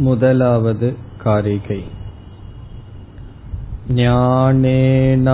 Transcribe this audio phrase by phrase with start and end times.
[0.00, 0.88] முதலாவது
[1.22, 1.82] காரிகை
[3.96, 5.28] ज्ञानेनाकाशकल्पेन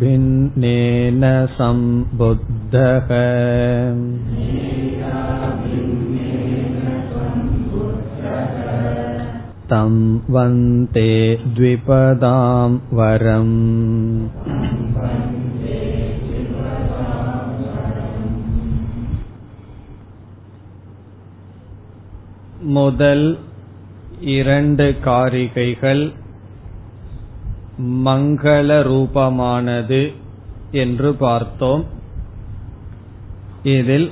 [0.01, 1.23] भिन्नेन
[1.59, 3.09] सम्बुद्धः
[9.71, 9.95] तं
[10.35, 11.11] वन्ते
[11.57, 12.69] द्विपदां
[12.99, 13.57] वरम्
[22.77, 23.27] முதல்
[24.37, 26.05] இரண்டு காரிகைகள்
[27.80, 30.14] மங்கள ரூபமானது
[30.72, 31.86] என்று பார்த்தோம்.
[33.64, 34.12] இதில்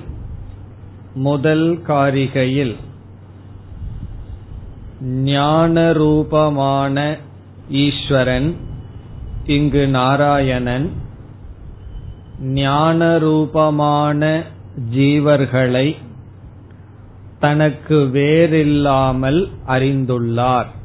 [1.13, 2.75] முதல் காரிகையில்
[5.03, 7.17] ஞான ரூபமான
[7.69, 8.55] ஈஸ்வரன்
[9.45, 10.91] இங்கு நாராயணன்
[12.41, 14.43] ஞான ரூபமான
[14.93, 15.95] ஜீவர்களை
[17.39, 20.77] தனக்கு வேறில்லாமல் அறிந்துள்ளார்.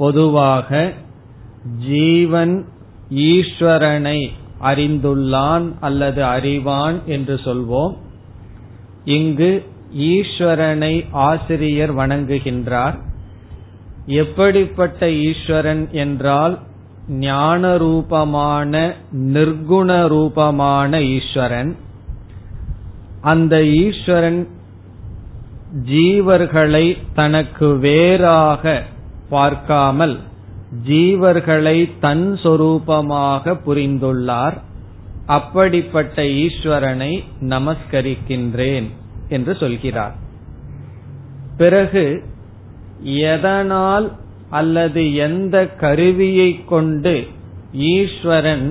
[0.00, 0.92] பொதுவாக
[1.88, 2.54] ஜீவன்
[3.28, 4.18] ஈஸ்வரனை
[4.62, 7.94] அறிந்துள்ளான் அல்லது அறிவான் என்று சொல்வோம்.
[9.04, 9.50] இங்கு
[10.10, 10.94] ஈஸ்வரனை
[11.28, 12.96] ஆசிரியர் வணங்குகின்றார்.
[14.06, 16.54] எப்படிப்பட்ட ஈஸ்வரன் என்றால்
[17.26, 18.94] ஞான ரூபமான
[19.34, 21.72] நிர்குண ரூபமான ஈஸ்வரன்.
[23.32, 24.40] அந்த ஈஸ்வரன்
[25.90, 28.82] ஜீவர்களை தனக்கு வேறாக
[29.30, 30.16] பார்க்காமல்
[30.88, 34.56] ஜீவர்களை தன் சொரூபமாக புரிந்துள்ளார்
[35.36, 37.12] அப்படிப்பட்ட ஈஸ்வரனை
[37.52, 38.88] நமஸ்கரிக்கின்றேன்
[39.28, 40.14] என்று சொல்கிறார்.
[41.56, 42.04] பிறகு
[43.30, 44.06] எதனால்
[44.50, 47.14] அல்லது எந்த கருவியை கொண்டு
[47.92, 48.66] ஈஸ்வரன்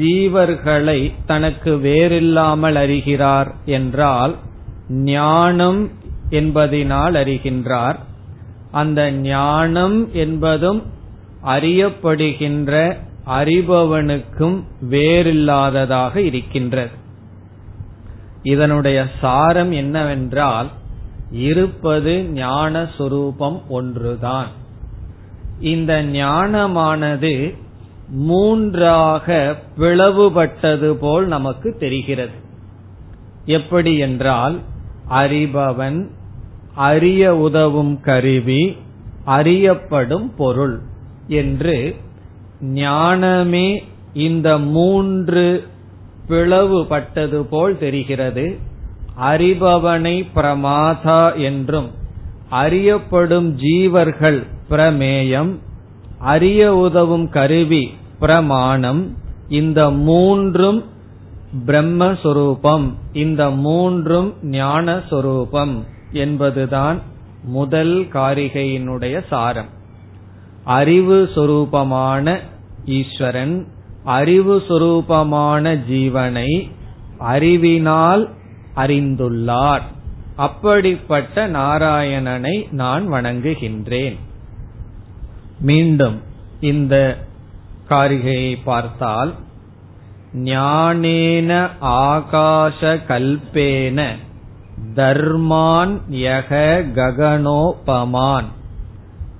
[0.00, 4.34] ஜீவர்களை தனக்கு வேறில்லாமல் அறிகிறார் என்றால்
[5.10, 5.80] ஞானம்
[6.30, 7.98] என்பதினால் அறிகின்றார்.
[8.78, 10.80] அந்த ஞானம் என்பதும்
[11.46, 12.72] அறியப்படுகின்ற
[13.38, 14.56] அறிபவனுக்கும்
[14.90, 16.94] வேறில்லாததாக இருக்கின்றது.
[18.42, 20.68] இதனுடைய சாரம் என்னவென்றால்
[21.30, 24.50] இருப்பது ஞான சொரூபம் ஒன்றுதான்.
[25.60, 27.34] இந்த ஞானமானது
[28.10, 32.36] மூன்றாக பிளவுபட்டது போல் நமக்கு தெரிகிறது.
[33.44, 34.56] எப்படி என்றால்
[35.10, 35.98] அறிபவன்
[36.78, 38.62] அறிய உதவும் கருவி
[39.24, 40.76] அறியப்படும் பொருள்
[41.26, 41.76] என்று
[42.60, 43.68] ஞானமே
[44.12, 45.44] இந்த மூன்று
[46.28, 48.46] பிளவுபட்டது போல் தெரிகிறது.
[49.20, 51.90] அறிபவனை பிரமாதா என்றும்
[52.50, 54.40] அறியப்படும் ஜீவர்கள்
[54.70, 55.52] பிரமேயம்
[56.18, 57.84] அறிய உதவும் கருவி
[58.18, 59.02] பிரமாணம்
[59.48, 60.80] இந்த மூன்றும்
[61.66, 65.76] பிரம்மஸ்வரூபம் இந்த மூன்றும் ஞானஸ்வரூபம்.
[66.12, 67.02] என்பதுதான்
[67.42, 69.76] முதல் காரிகையினுடைய சாரம்.
[70.64, 72.38] அறிவு சொரூபமான
[72.84, 73.66] ஈஸ்வரன்
[74.04, 76.70] அறிவு சொரூபமான ஜீவனை
[77.18, 78.30] அறிவினால்
[78.76, 79.82] அறிந்துள்ளார்.
[80.36, 84.16] அப்படிப்பட்ட நாராயணனை நான் வணங்குகின்றேன்.
[85.60, 86.22] மீண்டும்
[86.60, 87.18] இந்த
[87.88, 89.34] காரிகையை பார்த்தால்
[90.34, 94.16] ஞானேன ஆகாஷ கல்பேன
[94.94, 98.44] தர்மான் யக ககனோபமான்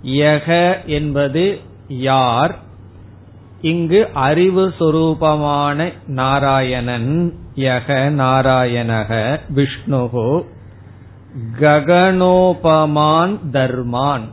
[0.04, 2.58] யக என்பது யார்?
[3.60, 10.44] இங்கு அறிவு சொரூபமான நாராயணன் யக நாராயணக விஷ்ணுகு
[11.60, 14.26] ககனோபமான் தர்மான்.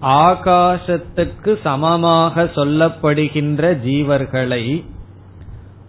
[0.00, 4.84] ஆகாசத்துக்கு சமமாக சொல்லப்படுகின்ற ஜீவர்களை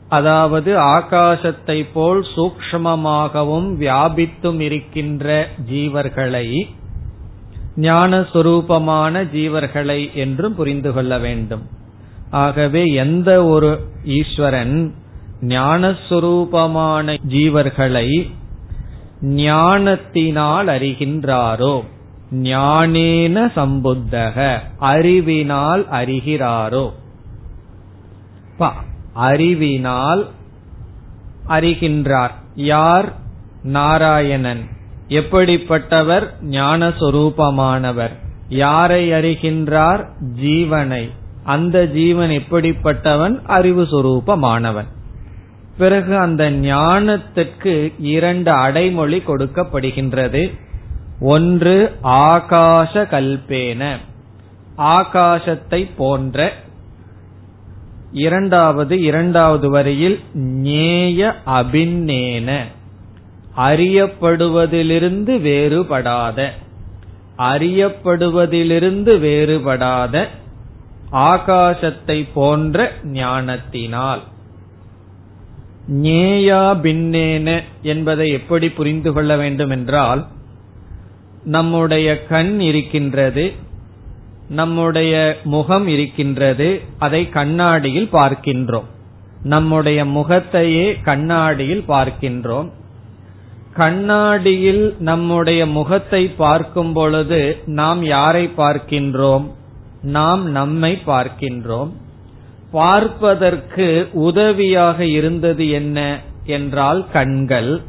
[0.10, 6.48] அதாவது ஆகாசத்தை போல் சூக்ஷ்மமாகவும் வியாபித்தும் இருக்கின்ற ஜீவர்களை
[7.78, 11.62] ஞானஸ்வரூபமான ஜீவர்களை என்றும் புரிந்து கொள்ள வேண்டும்.
[12.32, 13.70] ஆகவே எந்த ஒரு
[14.04, 14.96] ஈஸ்வரன்
[15.42, 18.08] ஞானஸ்வரூபமான ஜீவர்களை
[19.22, 21.76] ஞானத்தினால் அறிகின்றாரோ
[22.32, 26.86] ஞானேன சம்புத்தக அறிவினால் அறிகிறாரோ.
[29.28, 30.30] அறிவினால்
[31.48, 32.32] அறிகின்றார்.
[32.56, 33.14] யார்?
[33.64, 34.62] நாராயணன்.
[35.10, 36.26] எப்படிப்பட்டவர்?
[36.50, 38.14] ஞானஸ்வரூபமானவர்.
[38.50, 40.06] யாரை அறிகின்றார்?
[40.42, 41.10] ஜீவனை.
[41.44, 43.42] அந்த ஜீவன் எப்படிப்பட்டவன்?
[43.46, 44.90] அறிவு சுரூபமானவன்
[45.78, 50.58] பிறகு அந்த ஞானத்துக்கு இரண்டு அடைமொழி கொடுக்கப்படுகின்றது.
[51.20, 53.98] ஒன்று ஆகாச கல்பேன
[54.78, 56.54] ஆகாசத்தை போன்ற
[58.12, 62.64] இரண்டாவது இரண்டாவது வரியில் ஞேய அபிநேன.
[63.58, 66.50] அறியப்படுவதிலிருந்து வேறுபடாத.
[67.38, 70.28] அறியப்படுவதிலிருந்து வேறுபடாத
[71.12, 74.22] ஆகாசத்தை போன்ற ஞானத்தினால்.
[75.90, 80.26] ஞேயா பின்னேன என்பதை எப்படி புரிந்து கொள்ள வேண்டும் என்றால்
[81.44, 83.54] நம்முடைய கண் இருக்கின்றது
[84.50, 88.88] நம்முடைய முகம் இருக்கின்றது அதை கண்ணாடியில் பார்க்கின்றோம்.
[89.44, 92.70] நம்முடைய முகத்தையே கண்ணாடியில் பார்க்கின்றோம்.
[93.74, 99.46] கண்ணாடியில் நம்முடைய முகத்தை பார்க்கும் பொழுது நாம் யாரை பார்க்கின்றோம்?
[100.02, 101.92] நாம் நம்மை பார்க்கின்றோம்.
[102.72, 107.82] பார்ப்பதற்கு உதவியாக இருந்தது என்ன என்றால் கண்கள்.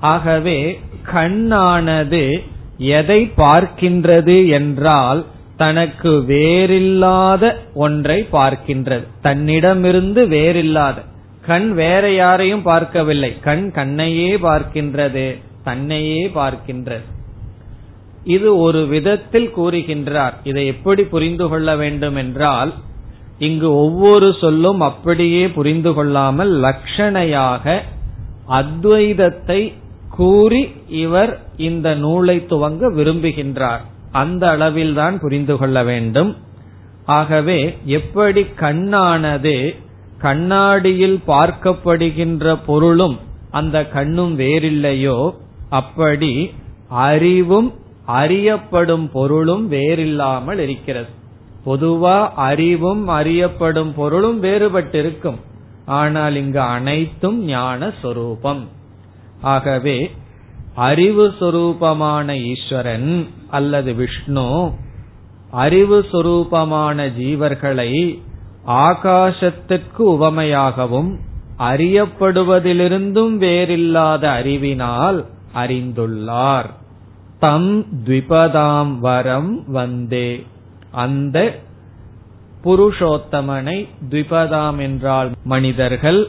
[0.00, 0.80] ஆகவே
[1.12, 2.38] கண்ணானது
[2.78, 5.24] எதை பார்க்கின்றது என்றால்
[5.56, 9.06] தனக்கு வேறில்லாத ஒன்றை பார்க்கின்றது.
[9.22, 10.94] தன்னிடமிருந்து வேறில்லாத.
[11.46, 13.40] கண் வேற யாரையும் பார்க்கவில்லை.
[13.40, 15.26] கண் கண்ணையே பார்க்கின்றது.
[15.64, 17.06] தன்னையே பார்க்கின்றது.
[18.24, 20.34] இது ஒரு விதத்தில் கூறுகின்றார்.
[20.44, 22.74] இதை எப்படி புரிந்து கொள்ள வேண்டும் என்றால்
[23.38, 27.80] இங்கு ஒவ்வொரு சொல்லும் அப்படியே புரிந்து கொள்ளாமல் லட்சணையாக
[28.48, 29.72] அத்வைதத்தை
[30.10, 33.84] கூறி இவர் இந்த நூலை துவங்க விரும்புகின்றார்.
[34.20, 36.32] அந்த அளவில் தான் புரிந்து கொள்ள வேண்டும்.
[37.18, 37.58] ஆகவே
[37.98, 39.56] எப்படி கண்ணானது
[40.18, 43.16] கண்ணாடியில் பார்க்கப்படுகின்ற பொருளும்
[43.58, 45.18] அந்த கண்ணும் வேறில்லையோ
[45.80, 46.32] அப்படி
[47.08, 47.68] அறிவும்
[48.20, 51.10] அறியப்படும் பொருளும் வேறில்லாமல் இருக்கிறது.
[51.66, 52.16] பொதுவா
[52.48, 55.38] அறிவும் அறியப்படும் பொருளும் வேறுபட்டிருக்கும்.
[56.00, 58.62] ஆனால் இங்கு அனைத்தும் ஞான சொரூபம்
[59.54, 59.98] ஆகவே
[60.86, 63.10] அறிவு சொரூபமான ஈஸ்வரன்
[63.54, 64.48] அல்லது விஷ்ணு
[65.50, 67.90] அறிவு சொரூபமான ஜீவர்களை
[68.66, 71.10] ஆகாசத்திற்கு உவமையாகவும்
[71.58, 75.18] அறியப்படுவதிலிருந்தும் வேறில்லாத அறிவினால்
[75.54, 76.70] அறிந்துள்ளார்.
[77.38, 77.70] தம்
[78.04, 80.30] த்விபதாம் வரம் வந்தே.
[80.90, 81.58] அந்த
[82.64, 83.78] புருஷோத்தமனை
[84.10, 86.20] த்விபதாம் என்றால் மனிதர்கள்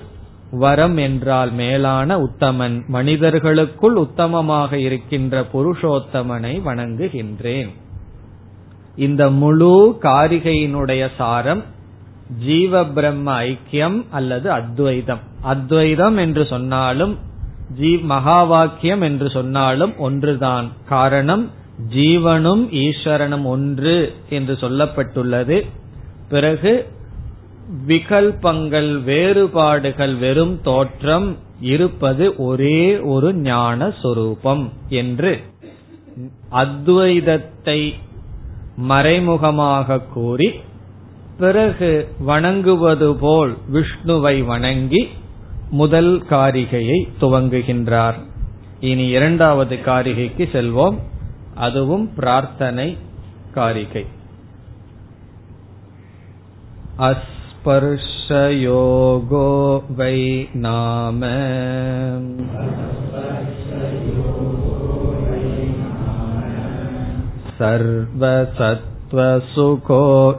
[0.57, 2.86] வரம் என்றால் மேலான உத்தமன்.
[2.88, 7.69] மனிதர்களுக்குள் உத்தமமாக இருக்கின்ற புருஷோத்தமனை வணங்குகின்றேன்.
[8.96, 11.63] இந்த முழு காரிகையினுடைய சாரம்
[12.46, 15.24] ஜீவ பிரம்ம ஐக்கியம் அல்லது அத்வைதம்.
[15.42, 17.18] அத்வைதம் என்று சொன்னாலும்
[17.80, 20.68] ஜீவ் மகா வாக்கியம் என்று சொன்னாலும் ஒன்றுதான்.
[20.90, 21.52] காரணம்
[21.96, 25.57] ஜீவனும் ஈஸ்வரனும் ஒன்று என்று சொல்லப்பட்டுள்ளது.
[26.30, 26.74] பிறகு
[27.88, 35.41] விகல்பங்கள் வேறுபாடுகள் வெறும் தோற்றம் இருப்பது ஒரே ஒரு ஞானஸ்வரூபம் என்று
[36.51, 37.94] அத்வைதத்தை
[38.75, 40.51] மறைமுகமாக கூறி
[41.38, 45.07] பிறகு வணங்குவது போல் விஷ்ணுவை வணங்கி
[45.69, 48.13] முதல் காரிகையை துவங்குகின்றார்.
[48.79, 50.97] இனி இரண்டாவது காரிகைக்கு செல்வோம்.
[51.56, 52.97] அதுவும் பிரார்த்தனை
[53.53, 54.06] காரிகை.
[59.99, 60.20] वै
[60.64, 61.20] नाम
[67.60, 68.82] सर्वसत्त्वसुखो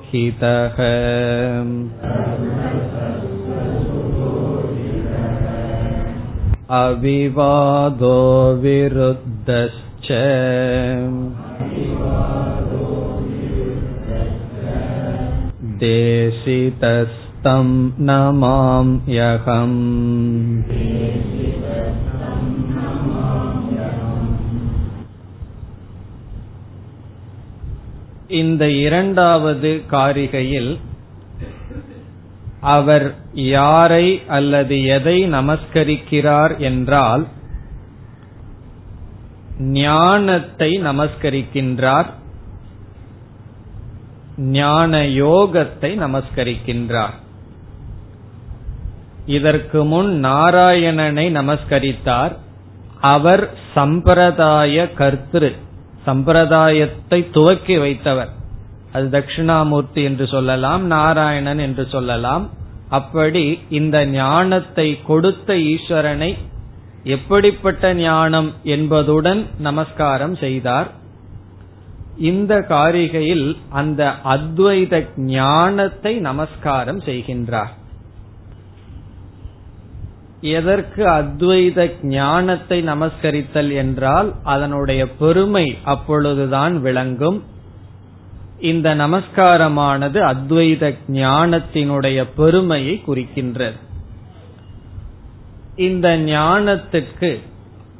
[0.05, 0.77] हितः
[6.79, 8.17] अविवादो
[8.61, 10.07] विरुद्धश्च
[15.81, 17.67] देशितस्तं
[18.01, 19.79] नमाम्यहम्
[28.27, 30.71] இந்த இரண்டாவது காரிகையில்
[32.61, 37.27] அவர் யாரை அல்லது எதை நமஸ்கரிக்கிறார் என்றால்
[39.59, 42.09] ஞானத்தை நமஸ்கரிக்கின்றார்
[44.36, 47.14] ஞான யோகத்தை நமஸ்கரிக்கின்றார்.
[49.26, 52.32] இதற்கு முன் நாராயணனை நமஸ்கரித்தார்.
[53.00, 55.54] அவர் சம்பிரதாய கர்த்திரு
[56.06, 58.28] சம்பிரதாயத்தை துவக்கி வைத்தவர்.
[58.92, 62.50] அது தட்சிணாமூர்த்தி என்று சொல்லலாம் நாராயணன் என்று சொல்லலாம்.
[62.88, 66.34] அப்படி இந்த ஞானத்தை கொடுத்த ஈஸ்வரனை
[67.04, 70.90] எப்படிப்பட்ட ஞானம் என்பதுடன் நமஸ்காரம் செய்தார்.
[72.18, 77.72] இந்த காரிகையில் அந்த அத்வைத ஞானத்தை நமஸ்காரம் செய்கின்றார்.
[80.40, 87.42] எதற்கு அத்வைத ஞானத்தை நமஸ்கரித்தல் என்றால் அதனுடைய பெருமை அப்பொழுதுதான் விளங்கும்.
[88.60, 93.76] இந்த நமஸ்காரமானது அத்வைத ஞானத்தினுடைய பெருமையை குறிக்கின்றது.
[95.76, 97.40] இந்த ஞானத்துக்கு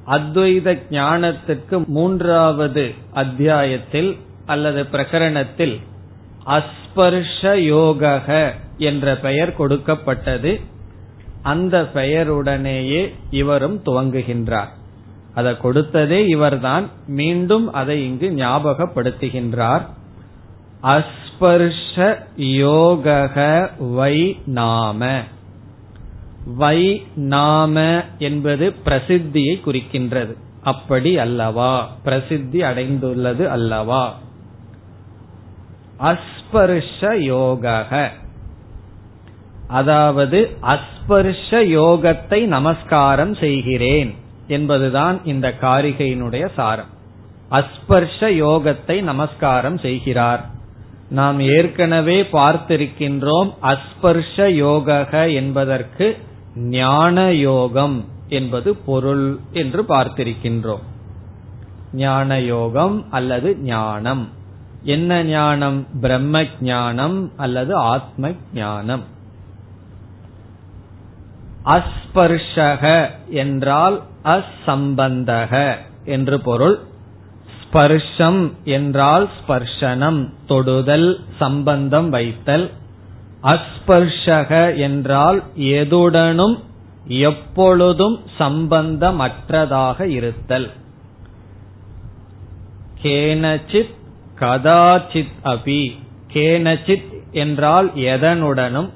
[0.09, 5.81] அத்வைத ஞானத்துக்கு மூன்றாவது அத்தியாயத்தில் அல்லது பிரகரணத்தில்
[6.47, 10.61] அஸ்பர்ஷ யோக என்ற பெயர் கொடுக்கப்பட்டது.
[11.43, 14.69] அந்த பெயருடனேயே இவரும் துவங்குகின்றார்.
[15.35, 16.89] அதை கொடுத்ததே இவர்தான்.
[17.07, 19.87] மீண்டும் அதை இங்கு ஞாபகப்படுத்துகின்றார்.
[20.83, 25.21] அஸ்பர்ஷ யோக வை நாம.
[26.55, 30.35] வை நாம என்பது பிரசித்தியை குறிக்கின்றது.
[30.63, 31.91] அப்படி அல்லவா?
[32.05, 34.19] பிரசித்தி அடைந்துள்ளது அல்லவா?
[36.01, 37.87] அஸ்பர்ஷ யோக
[39.69, 44.15] அதாவது அஸ்பர்ஷ யோகத்தை நமஸ்காரம் செய்கிறேன்
[44.47, 46.95] என்பதுதான் இந்த காரிகையினுடைய சாரம்.
[47.51, 50.47] அஸ்பர்ஷ யோகத்தை நமஸ்காரம் செய்கிறார்.
[51.09, 56.17] நாம் ஏற்கனவே பார்த்திருக்கின்றோம் அஸ்பர்ஷ யோக என்பதற்கு
[56.57, 60.85] ஞான யோகம் என்பது பொருள் என்று பார்த்திருக்கின்றோம்.
[61.93, 64.29] ஞான யோகம் அல்லது ஞானம்.
[64.83, 65.87] என்ன ஞானம்?
[66.01, 69.03] பிரம்ம ஞானம் அல்லது ஆத்ம ஞானம்
[71.65, 76.81] அஸ்பர்ஷக என்றால் அசம்பந்தக என்று பொருள்.
[77.63, 82.71] ஸ்பர்ஷம் என்றால் ஸ்பர்ஷனம் தொடுதல் சம்பந்தம் வைத்தல்.
[83.47, 86.59] அஸ்பர்ஷக என்றால் எதுடனும்
[87.09, 90.71] எப்பொழுதும் சம்பந்தமற்றதாக இருத்தல்.
[93.03, 93.95] கேனச்சித்
[94.41, 95.99] கதாச்சித் அபி.
[96.33, 98.89] கேனச்சித் என்றால் எதனுடனும்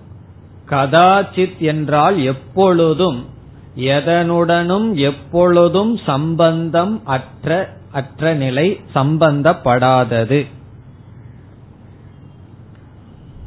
[0.69, 3.29] கதாச்சித் என்றால் எப்பொழுதும்
[3.77, 10.47] எதனுடனும் எப்பொழுதும் சம்பந்தம் அற்ற அற்ற நிலை சம்பந்தப்படாதது.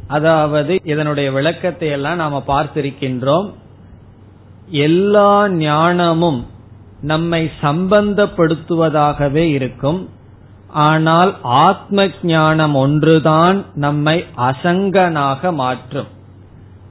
[0.07, 3.53] அதாவது இதனுடைய விளக்கத்தை எல்லாம் நாம பார்த்திருக்கின்றோம்.
[4.67, 6.47] எல்லா ஞானமும்
[7.01, 10.09] நம்மை சம்பந்தப்படுத்துவதாகவே இருக்கும்.
[10.69, 16.07] ஆனால் ஆத்ம ஞானம் ஒன்றுதான் நம்மை அசங்கனாக மாற்றும்.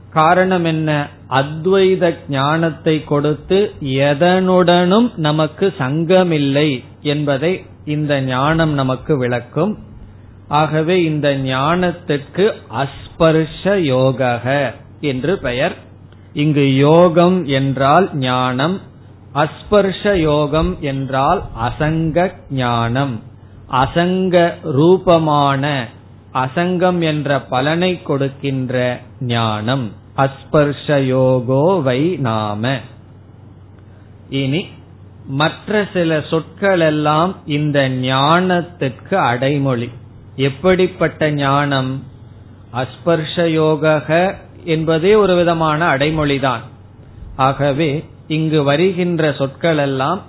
[0.09, 1.07] காரணம் என்ன?
[1.29, 9.77] அத்வைத ஞானத்தை கொடுத்து எதனுடனும் நமக்கு சங்கமில்லை என்பதை இந்த ஞானம் நமக்கு விளக்கும்.
[10.47, 14.41] ஆகவே இந்த ஞானத்திற்கு அஸ்பர்ஷ யோக
[15.01, 15.75] என்று பெயர்.
[16.33, 18.81] இங்கு யோகம் என்றால் ஞானம்
[19.33, 23.21] அஸ்பர்ஷ யோகம் என்றால் அசங்க ஞானம்.
[23.71, 25.87] அசங்க ரூபமான
[26.33, 29.91] அசங்கம் என்ற பலனை கொடுக்கின்ற ஞானம்.
[30.17, 32.79] அஸ்பர்ஷ யோகோ வை நாம.
[34.29, 34.67] இனி
[35.25, 39.89] மற்ற சில சொற்கள் எல்லாம் இந்த ஞானத்திற்கு அடைமொழி.
[40.35, 42.03] எப்படிப்பட்ட ஞானம்?
[42.73, 46.59] அஸ்பர்ஷ யோக என்பதே ஒரு விதமான அடைமொழிதான்.
[47.35, 50.21] ஆகவே இங்கு வருகின்ற சொற்கள் எல்லாம்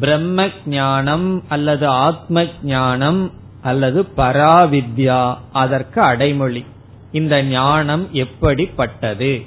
[0.00, 3.32] பிரம்ம ஞானம் அல்லது ஆத்ம ஞானம்
[3.62, 6.64] அல்லது பராவித்யா அதற்கு அடைமொழி.
[7.12, 9.42] இந்த ஞானம் எப்படிப்பட்டது?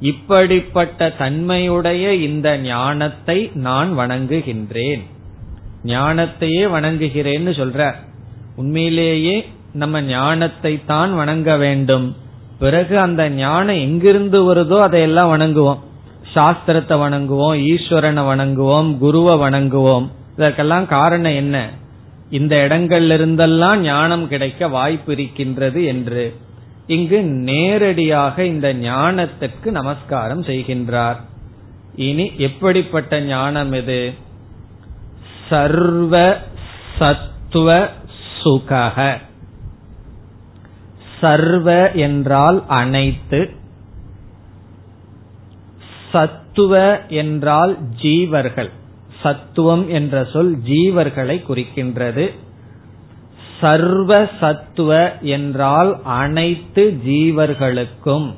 [0.00, 5.02] இப்படிப்பட்ட தன்மையுடைய இந்த ஞானத்தை நான் வணங்குகின்றேன்.
[5.84, 7.94] ஞானத்தையே வணங்குகிறேன்னு சொல்ற.
[8.62, 9.36] உண்மையிலேயே
[9.82, 12.06] நம்ம ஞானத்தை தான் வணங்க வேண்டும்.
[12.58, 15.80] பிறகு அந்த ஞானம் எங்கிருந்து வருதோ அதையெல்லாம் வணங்குவோம்.
[16.34, 20.06] சாஸ்திரத்தை வணங்குவோம் ஈஸ்வரனை வணங்குவோம் குருவை வணங்குவோம்.
[20.36, 21.56] இதற்கெல்லாம் காரணம் என்ன?
[22.30, 26.24] இந்த இடங்கள்ல இருந்தெல்லாம் ஞானம் கிடைக்க வாய்ப்பு இருக்கின்றது என்று.
[26.86, 31.18] இங்கு நேரடியாக இந்த ஞானத்திற்கு நமஸ்காரம் செய்கின்றார்.
[32.08, 34.00] இனி எப்படிப்பட்ட ஞானம் இது?
[35.48, 36.14] சர்வ
[36.98, 37.68] சத்துவ
[38.44, 39.18] சுகக
[41.20, 43.50] சர்வ என்றால் அனைத்து.
[46.12, 48.70] சத்துவ என்றால் ஜீவர்கள்.
[49.22, 52.30] சத்துவம் என்ற சொல் ஜீவர்களை குறிக்கின்றது.
[53.60, 58.34] சர்வ சத்துவ என்றால் அனைத்து ஜீவர்களுக்கும்.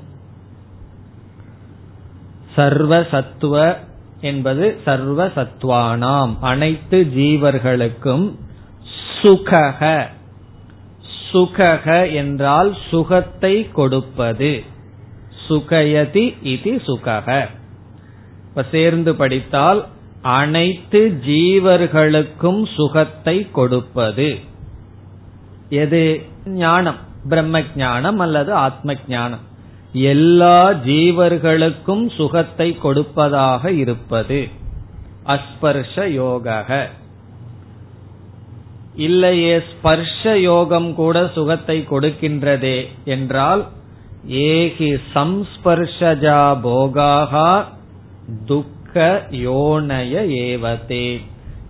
[2.55, 3.77] சர்வ சத்துவ
[4.21, 8.35] என்பது சர்வ சத்வானாம் அனைத்து ஜீவர்களுக்கும்
[9.25, 10.07] சுகக
[11.33, 14.63] சுகக என்றால் சுகத்தை கொடுப்பது.
[15.49, 17.49] சுகயதி இது சுகக
[18.49, 19.87] இப்ப சேர்ந்து படித்தால்
[20.23, 24.39] அனைத்து ஜீவர்களுக்கும் சுகத்தை கொடுப்பது.
[25.69, 26.23] எது?
[26.45, 26.99] ஞானம்.
[27.29, 29.41] பிரம்ம ஞானம் அல்லது ஆத்ம ஞானம்
[29.93, 34.49] எல்லா ஜீவர்களுக்கும் சுகத்தை கொடுப்பதாக இருப்பது.
[35.27, 36.89] அஸ்பர்ஷ யோக
[38.97, 43.67] இல்லையே ஸ்பர்ஷ யோகம் கூட சுகத்தை கொடுக்கின்றதே என்றால்
[44.29, 47.65] ஏகி சம்ஸ்பர்ஷஜா போகாகா
[48.47, 50.13] துக்க யோனய
[50.47, 51.21] ஏவதே.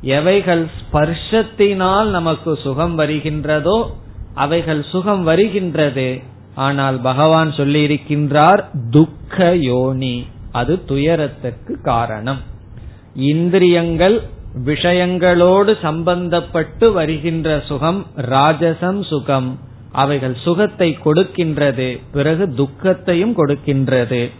[0.00, 3.86] எவைகள் ஸ்பர்ஷத்தினால் நமக்கு சுகம் வருகின்றதோ
[4.34, 6.20] அவைகள் சுகம் வருகின்றது.
[6.54, 12.40] ஆனால் பகவான் சொல்லியிருக்கின்றார் துக்க யோனி அது துயரத்துக்கு காரணம்.
[13.14, 14.22] இந்திரியங்கள்
[14.62, 19.58] விஷயங்களோடு சம்பந்தப்பட்டு வருகின்ற சுகம் ராஜசம் சுகம்.
[19.92, 24.30] அவைகள் சுகத்தை கொடுக்கின்றது பிறகு துக்கத்தையும் கொடுக்கின்றது.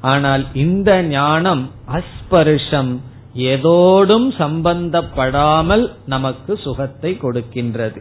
[0.00, 2.92] ஆனால் இந்த ஞானம் அஸ்பருஷம்
[3.34, 8.00] எதோடும் சம்பந்தப்படாமல் நமக்கு சுகத்தை கொடுக்கின்றது.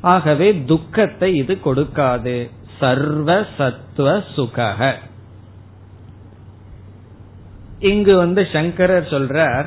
[0.00, 2.50] ஆகவே துக்கத்தை இது கொடுக்காது.
[2.78, 4.92] சர்வ சத்துவ சுகக
[7.80, 9.66] இங்கு வந்து சங்கரர் சொல்றார்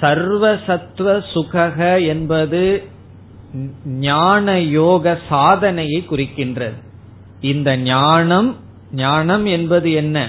[0.00, 2.88] சர்வசத்துவ சுகக என்பது
[3.84, 6.78] ஞான யோக சாதனையை குறிக்கின்றது.
[7.40, 8.56] இந்த ஞானம்
[8.92, 10.28] ஞானம் என்பது என்ன?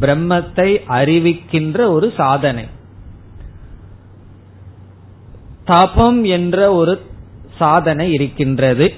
[0.00, 2.66] பிரம்மத்தை அறிவிக்கின்ற ஒரு சாதனை.
[5.64, 7.00] தபம் என்ற ஒரு
[7.58, 8.94] சாதனை இருக்கின்றது.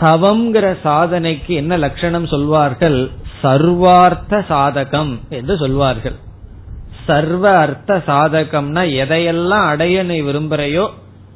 [0.00, 3.10] தவம்ங்கிற சாதனைக்கு என்ன லட்சணம் சொல்வார்கள்?
[3.42, 6.32] சர்வார்த்த சாதகம் என்று சொல்வார்கள்.
[7.06, 10.88] சர்வ அர்த்த சாதகம்னா எதையெல்லாம் அடைய நீ விரும்புறையோ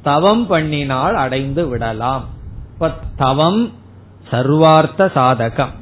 [0.03, 2.25] தவம் பண்ணினால் அடைந்து விடலாம்.
[2.73, 3.73] இப்ப தவம்
[4.31, 5.73] சர்வார்த்த சாதகம்.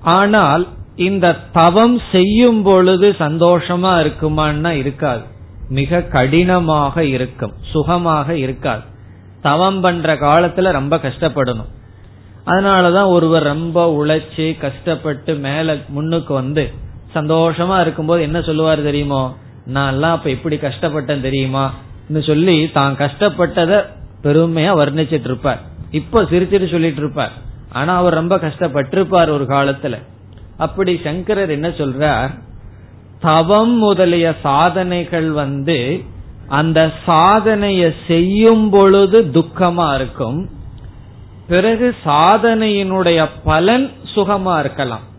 [0.00, 5.22] ஆனால் இந்த தவம் செய்யும் பொழுது சந்தோஷமா இருக்குமான்னா இருக்காது.
[5.68, 8.82] மிக கடினமாக இருக்கும் சுகமாக இருக்காது.
[9.42, 11.70] தவம் பண்ற காலத்துல ரொம்ப கஷ்டப்படணும்.
[12.46, 16.72] அதனாலதான் ஒருவர் ரொம்ப உழைச்சி கஷ்டப்பட்டு மேல முன்னுக்கு வந்து
[17.14, 19.36] சந்தோஷமா இருக்கும்போது என்ன சொல்லுவார் தெரியுமோ?
[19.66, 21.74] நான் எல்லாம் அப்ப எப்படி கஷ்டப்பட்டேன் தெரியுமா?
[22.26, 23.84] சொல்லி தான் கஷ்டப்பட்டத
[24.22, 25.60] பெருமையா வர்ணிச்சிட்டு இருப்பார்.
[25.90, 27.32] இப்ப சிரிச்சிட்டு சொல்லிட்டு இருப்பார்.
[27.72, 30.02] ஆனா அவர் ரொம்ப கஷ்டப்பட்டிருப்பார் ஒரு காலத்துல.
[30.56, 32.38] அப்படி சங்கரர் என்ன சொல்றார்?
[33.20, 36.04] தவம் முதலிய சாதனைகள் வந்து
[36.48, 40.50] அந்த சாதனைய செய்யும் பொழுது துக்கமா இருக்கும்.
[41.48, 45.10] பிறகு சாதனையினுடைய பலன் சுகமா இருக்கலாம்.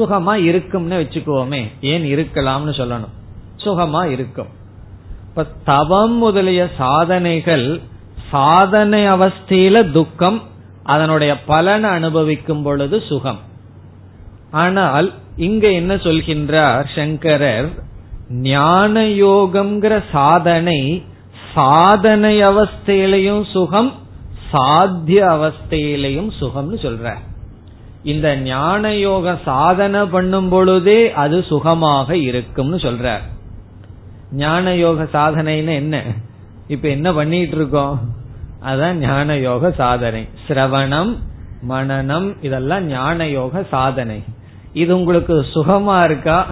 [0.00, 3.14] சுகமா இருக்கும்னு வச்சுக்குவோமே ஏன் இருக்கலாம்னு சொல்லணும்.
[3.64, 4.50] சுகமா இருக்கும்.
[5.28, 7.66] இப்ப தவம் முதலிய சாதனைகள்
[8.30, 10.38] சாதனை அவஸ்தையில துக்கம்
[10.84, 13.40] அதனுடைய பலனை அனுபவிக்கும் பொழுது சுகம்.
[14.62, 17.68] ஆனால் இங்க என்ன சொல்கின்றார் சங்கரர்
[18.48, 20.80] ஞான யோகம்ங்கிற சாதனை
[21.54, 23.90] சாதனை அவஸ்தையிலையும் சுகம்
[24.52, 27.14] சாத்திய அவஸ்தையிலையும் சுகம்னு சொல்ற
[28.02, 33.18] இந்த ஞான யோக சாதனை பண்ணும் பொழுதே அது சுகமாக இருக்கும்னு சொல்ற
[34.32, 36.04] ஞான யோக சாதனைன்னு என்ன?
[36.66, 38.00] இப்ப என்ன பண்ணிட்டு இருக்கோம்?
[38.64, 40.28] அதான் ஞான யோக சாதனை.
[40.48, 41.16] சிரவணம்
[41.68, 44.22] மனநம் இதெல்லாம் ஞான யோக சாதனை.
[44.72, 46.46] இது உங்களுக்கு சுகமா இருக்கா?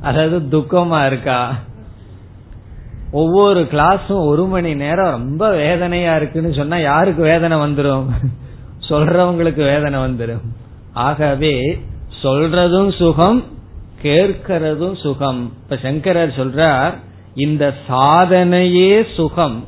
[0.00, 1.54] அதாவது துக்கமா இருக்கா?
[3.10, 8.08] ஒவ்வொரு கிளாஸும் ஒரு மணி நேரம் ரொம்ப வேதனையா இருக்குன்னு சொன்னா யாருக்கு வேதனை வந்துடும்
[8.88, 10.58] சொல்றவங்களுக்கு வேதனை வந்துடும்
[10.92, 11.82] ஆகவே
[12.22, 13.44] சொல்றதும் சுகம்
[14.02, 15.52] கேட்கறதும் சுகம்.
[15.62, 16.94] இப்ப சங்கரர் சொல்றார்
[17.34, 19.64] இந்த சாதனையே சுகம்.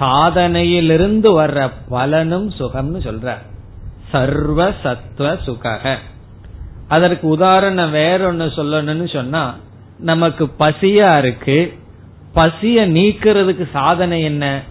[0.00, 3.36] சாதனையிலிருந்து வர்ற பலனும் சுகம்னு சொல்ற
[4.12, 5.96] சர்வ சத்துவ சுகக.
[6.88, 9.54] அதற்கு உதாரணம் வேற ஒன்னு சொல்லணும்னு சொன்னா
[9.98, 11.72] நமக்கு பசியா இருக்கு.
[12.34, 14.62] பசிய நீக்கிறதுக்கு சாதனை என்ன?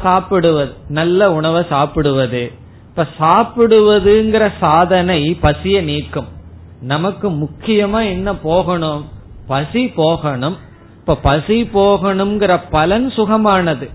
[0.00, 2.52] சாப்பிடுவது நல்ல உணவை சாப்பிடுவது.
[2.88, 6.28] இப்ப சாப்பிடுவதுங்கிற சாதனை பசிய நீக்கும்.
[6.80, 9.08] நமக்கு முக்கியமா என்ன போகணும்?
[9.46, 10.56] பசி போகணும்.
[10.98, 13.90] இப்ப பசி போகணுங்கிற பலன் சுகமானது.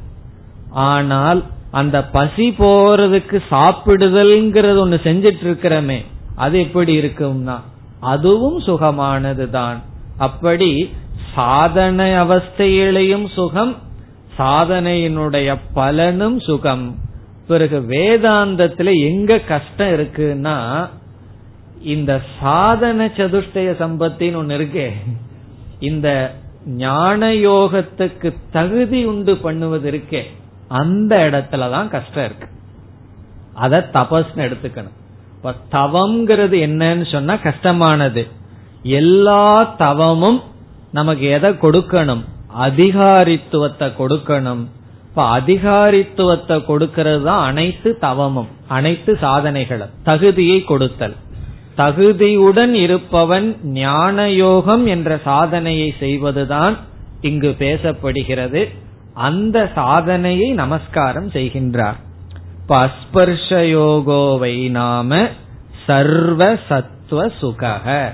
[0.70, 7.60] ஆனால் அந்த பசி போறதுக்கு சாப்பிடுதல்ங்கிறது ஒண்ணு செஞ்சிட்டு இருக்கிறமே அது எப்படி இருக்கும்னா
[8.00, 9.78] அதுவும் சுகமானதுதான்.
[10.18, 10.94] அப்படி
[11.36, 13.76] சாதனை அவஸ்தையிலையும் சுகம்
[14.38, 16.96] சாதனையினுடைய பலனும் சுகம்.
[17.48, 20.90] பிறகு வேதாந்தத்துல எங்க கஷ்டம் இருக்குன்னா
[21.82, 24.90] இந்த சாதன சதுஷ்டய சம்பத்தின்னு ஒண்ணு இருக்கே.
[25.80, 30.22] இந்த ஞான யோகத்துக்கு தகுதி உண்டு பண்ணுவது இருக்கே.
[30.68, 32.48] அந்த இடத்துலதான் கஷ்டம் இருக்கு.
[33.54, 34.94] அத தபஸ்னு எடுத்துக்கணும்.
[35.36, 38.28] இப்ப தவம்ங்கிறது என்னன்னு சொன்னா கஷ்டமானது.
[38.84, 40.42] எல்லா தவமும்
[40.92, 42.24] நமக்கு எதை கொடுக்கணும்?
[42.60, 44.68] அதிகாரித்துவத்தை கொடுக்கணும்.
[45.16, 49.90] இப்ப அதிகாரித்துவத்தை கொடுக்கறது தான் அனைத்து தவமும் அனைத்து சாதனைகளும்.
[50.04, 51.16] தகுதியை கொடுத்தல்.
[51.78, 56.78] தகுதியுடன் இருப்பவன் ஞான யோகம் என்ற சாதனையை செய்வதுதான்
[57.22, 58.70] இங்கு பேசப்படுகிறது.
[59.14, 61.96] அந்த சாதனையை நமஸ்காரம் செய்கின்றார்.
[62.70, 65.28] பஸ்பர்ஷயோகோவை நாம
[65.86, 68.12] சர்வ சத்துவ சுகக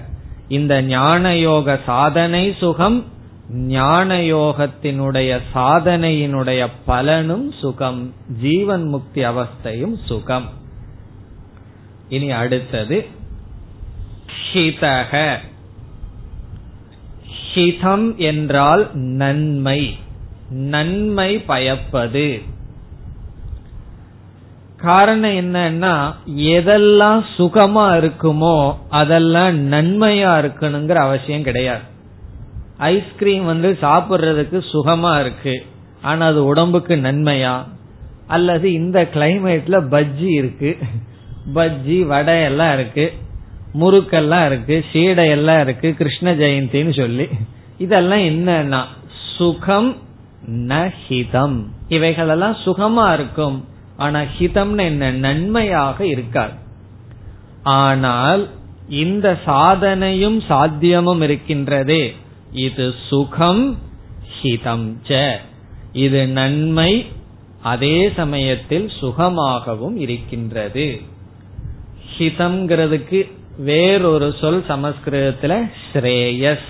[0.47, 3.05] இந்த ஞான யோக சாதனை சுகம்
[3.49, 10.49] ஞான யோகத்தினுடைய சாதனையினுடைய பலனும் சுகம் ஜீவன் முக்தி அவஸ்தையும் சுகம்.
[12.09, 13.07] இனி அடுத்தது
[14.53, 15.37] ஹிதக
[17.53, 19.97] ஹிதம் என்றால் நன்மை
[20.49, 22.41] நன்மை பயப்பது.
[24.77, 31.97] காரணம் என்னன்னா எதெல்லாம் சுகமா இருக்குமோ அதெல்லாம் நன்மையா இருக்கணுங்கிற அவசியம் கிடையாது.
[32.79, 35.65] ஐஸ்கிரீம் வந்து சாப்பிடுறதுக்கு சுகமா இருக்கு.
[36.01, 37.63] ஆனா அது உடம்புக்கு நன்மையா?
[38.27, 40.77] அல்லது இந்த கிளைமேட்ல பஜ்ஜி இருக்கு.
[41.55, 43.13] பஜ்ஜி வடை எல்லாம் இருக்கு.
[43.79, 44.85] முறுக்கெல்லாம் இருக்கு.
[44.93, 45.93] சீடை எல்லாம் இருக்கு.
[45.93, 47.27] கிருஷ்ண ஜெயந்தின்னு சொல்லி.
[47.77, 48.83] இதெல்லாம் என்னன்னா
[49.37, 49.97] சுகம்
[50.51, 53.65] நஹிதம் இவைகளெல்லாம் சுகமா இருக்கும்.
[53.97, 55.11] ஆனா ஹிதம்னு என்ன?
[55.11, 56.53] நன்மையாக இருக்காது.
[57.63, 58.49] ஆனால்
[58.89, 62.13] இந்த சாதனையும் சாத்தியமும் இருக்கின்றதே
[62.51, 63.77] இது சுகம்
[64.41, 65.37] ஹிதம் ச.
[65.93, 67.05] இது நன்மை
[67.61, 71.01] அதே சமயத்தில் சுகமாகவும் இருக்கின்றது.
[72.17, 76.67] ஹிதம்ங்கிறதுக்கு வேறொரு சொல் சமஸ்கிருதத்துல ஸ்ரேயஸ்.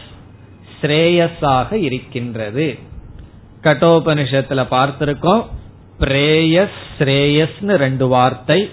[0.82, 2.78] ஸ்ரேயஸாக இருக்கின்றது.
[3.64, 5.46] கட்டோபனிஷத்துல பார்த்திருக்கோம்.
[6.00, 8.70] பிரேயஸ் ஸ்ரேயஸ்னு ரெண்டு வார்த்தை.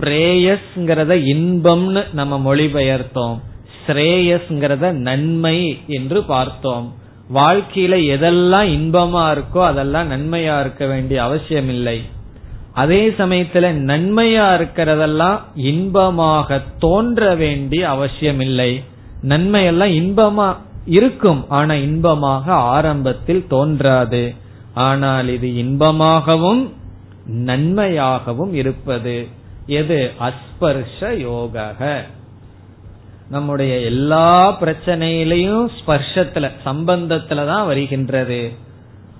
[0.00, 3.38] பிரேயஸ்ங்கிறத இன்பம்னு நம்ம மொழிபெயர்த்தோம்.
[3.88, 6.94] ஸ்ரேயஸ்ங்கிறத நன்மை என்று பார்த்தோம்.
[7.34, 12.02] வாழ்க்கையில எதெல்லாம் இன்பமா இருக்கோ அதெல்லாம் நன்மையா இருக்க வேண்டிய அவசியம் இல்லை
[12.72, 18.82] அதே சமயத்துல நன்மையா இருக்கிறதெல்லாம் இன்பமாக தோன்ற வேண்டிய அவசியம் இல்லை
[19.22, 24.34] நன்மையெல்லாம் இன்பமா இருக்கும் ஆனா இன்பமாக ஆரம்பத்தில் தோன்றாது.
[24.74, 26.70] ஆனால் இது இன்பமாகவும்
[27.26, 29.28] நன்மையாகவும் இருப்பது.
[29.66, 30.12] எது?
[30.20, 31.74] அஸ்பர்ஷ யோக
[33.30, 38.52] நம்முடைய எல்லா பிரச்சனையிலையும் ஸ்பர்ஷத்துல சம்பந்தத்துல தான் வருகின்றது.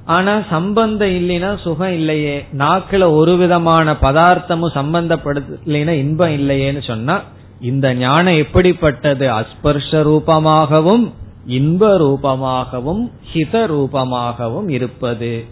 [0.04, 2.44] ஆனா சம்பந்தம் இல்லைன்னா சுகம் இல்லையே.
[2.58, 7.22] நாக்குல ஒரு விதமான பதார்த்தமும் சம்பந்தப்படுத்தலைன்னா இன்பம் இல்லையேன்னு சொன்னா
[7.60, 9.28] இந்த ஞானம் எப்படிப்பட்டது?
[9.32, 11.12] அஸ்பர்ஷ ரூபமாகவும்
[11.46, 15.44] இன்ப ரூபமாகவும் ஹித ரூபமாகவும் இருப்பது.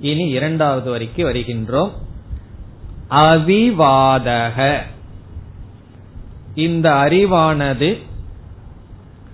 [0.00, 1.90] இனி இரண்டாவது வரைக்கும் வருகின்றோம்.
[3.10, 4.76] அவிவாதக.
[6.54, 8.02] இந்த அறிவானது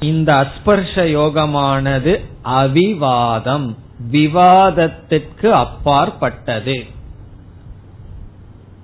[0.00, 3.74] இந்த அஸ்பர்ஷ யோகமானது அவிவாதம்
[4.10, 6.84] விவாதத்திற்கு அப்பாற்பட்டது.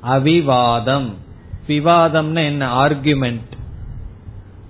[0.02, 1.12] அவிவாதம்.
[1.66, 2.86] விவாதம்னா என்ன?
[2.86, 3.52] ஆர்குமெண்ட்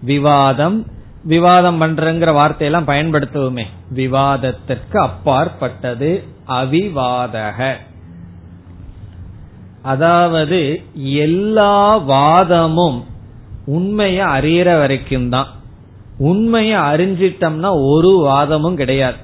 [0.01, 0.87] விவாதம்.
[1.25, 3.65] விவாதம் பண்றங்கிற வார்த்தையெல்லாம் பயன்படுத்துவோமே.
[3.91, 7.75] விவாதத்திற்கு அப்பாற்பட்டது அவிவாதக.
[9.83, 13.13] அதாவது எல்லா வாதமும்
[13.67, 15.47] உண்மைய அறியற வரைக்கும் தான்.
[16.19, 19.17] உண்மைய அறிஞ்சிட்டம்னா ஒரு வாதமும் கிடையாது.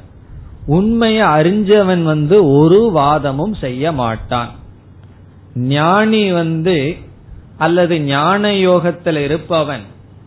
[0.69, 4.51] உண்மைய அறிஞ்சவன் வந்து ஒரு வாதமும் செய்ய மாட்டான்.
[5.55, 6.97] ஞானி வந்து
[7.59, 9.83] அல்லது ஞான யோகத்தில் இருப்பவன்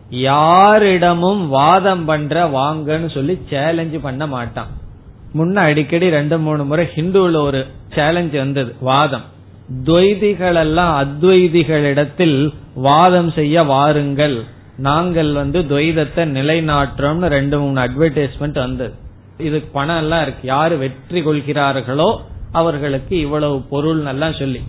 [0.10, 4.68] யாரிடமும் வாதம் பண்ற வாங்கன்னு சொல்லி சேலஞ்சு பண்ண மாட்டான்.
[5.34, 9.22] முன்ன அடிக்கடி ரெண்டு மூணு முறை ஹிந்துல ஒரு சேலஞ்ச் வந்தது வாதம்.
[9.86, 14.44] துவைதிகள் எல்லாம் அத்வைதிகளிடத்தில் வாதம் செய்ய வாருங்கள்.
[14.78, 18.94] நாங்கள் வந்து துவைதத்தை நிலைநாட்டுறோம்னு ரெண்டு மூணு அட்வர்டைஸ்மெண்ட் வந்தது.
[19.38, 20.48] இதுக்கு பணம் எல்லாம் இருக்கு.
[20.48, 22.22] யாரு வெற்றி கொள்கிறார்களோ
[22.52, 24.62] அவர்களுக்கு இவ்வளவு பொருள் எல்லாம் சொல்லி.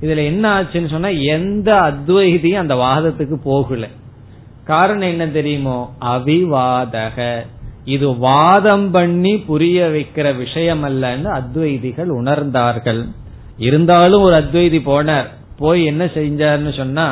[0.00, 3.88] இதுல என்ன ஆச்சுன்னு சொன்னா எந்த அத்வைதியும் அந்த வாதத்துக்கு போகல.
[4.64, 5.94] காரணம் என்ன தெரியுமோ?
[6.00, 7.46] அவிவாதக.
[7.84, 13.08] இது வாதம் பண்ணி புரிய வைக்கிற விஷயம் அல்லன்னு அத்வைதிகள் உணர்ந்தார்கள்.
[13.66, 15.28] இருந்தாலும் ஒரு அத்வைதி போனார்.
[15.58, 17.06] போய் என்ன செஞ்சார்னு சொன்னா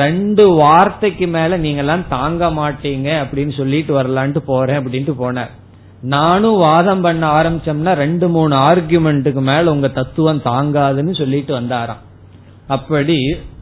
[0.00, 5.52] ரெண்டு வார்த்தைக்கு மேல நீங்கெல்லாம் தாங்க மாட்டீங்க அப்படின்னு சொல்லிட்டு வரலான்ட்டு போறேன் அப்படின்ட்டு போனார்.
[6.14, 12.02] நானும் வாதம் பண்ண ஆரம்பிச்சோம்னா ரெண்டு மூணு ஆர்குமெண்ட்டுக்கு மேல உங்க தத்துவம் தாங்காதுன்னு சொல்லிட்டு வந்தாராம்.
[12.66, 13.18] அப்படி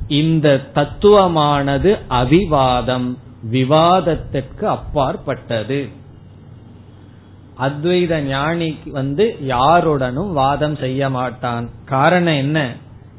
[0.09, 3.09] இந்த தத்துவமானது அவிவாதம்
[3.51, 5.81] விவாதத்திற்கு அப்பாற்பட்டது.
[7.61, 11.71] அத்வைத ஞானிக்கு வந்து யாருடனும் வாதம் செய்ய மாட்டான்.
[11.85, 12.73] காரணம் என்ன?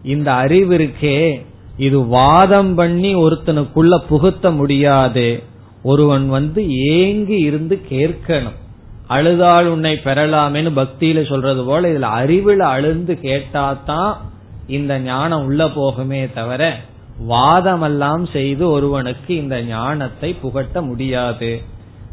[0.03, 1.45] இந்த அறிவு இருக்கே.
[1.77, 5.43] இது வாதம் பண்ணி ஒருத்தனுக்குள்ள புகுத்த முடியாது.
[5.83, 8.57] ஒருவன் வந்து ஏங்கி இருந்து கேட்கணும்.
[9.07, 14.13] அழுதால் உன்னை பெறலாமேன்னு பக்தியில சொல்றது போல இதுல அறிவுல அழுந்து கேட்டாதான்
[14.67, 16.75] இந்த ஞானம் உள்ள போகுமே தவிர
[17.29, 21.61] வாதமெல்லாம் செய்து ஒருவனுக்கு இந்த ஞானத்தை புகட்ட முடியாது.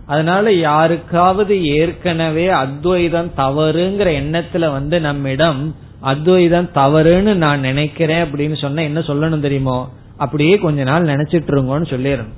[0.07, 9.01] அதனால யாருக்காவது ஏற்கனவே அத்வைதம் தவறுங்கிற எண்ணத்துல வந்து நம்மிடம் அத்வைதம் தவறுன்னு நான் நினைக்கிறேன் அப்படின்னு சொன்ன என்ன
[9.01, 9.93] சொல்லணும் தெரியுமோ?
[10.17, 12.33] அப்படியே கொஞ்ச நாள் நினைச்சிட்டு இருங்கன்னு சொல்லிடணும்.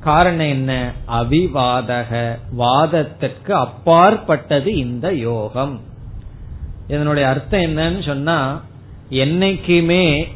[0.00, 0.92] காரணம் என்ன?
[1.08, 2.38] அவிவாதக.
[2.52, 5.80] வாதத்திற்கு அப்பாற்பட்டது இந்த யோகம்.
[6.88, 8.62] இதனுடைய அர்த்தம் என்னன்னு சொன்னா
[9.10, 10.28] என்னைக்குமே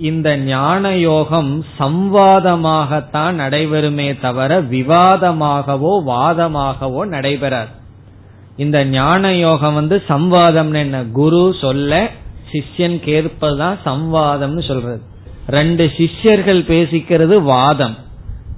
[0.00, 7.68] இந்த ஞான யோகம் சம்வாதமாகத்தான் நடைபெறுமே தவிர விவாதமாகவோ வாதமாகவோ நடைபெறாது.
[8.56, 11.04] இந்த ஞான யோகம் வந்து சம்வாதம் என்ன?
[11.12, 12.10] குரு சொல்ல
[12.52, 15.00] சிஷ்யன் கேட்பதுதான் சம்வாதம்னு சொல்றது.
[15.46, 17.96] ரெண்டு சிஷ்யர்கள் பேசிக்கிறது வாதம்.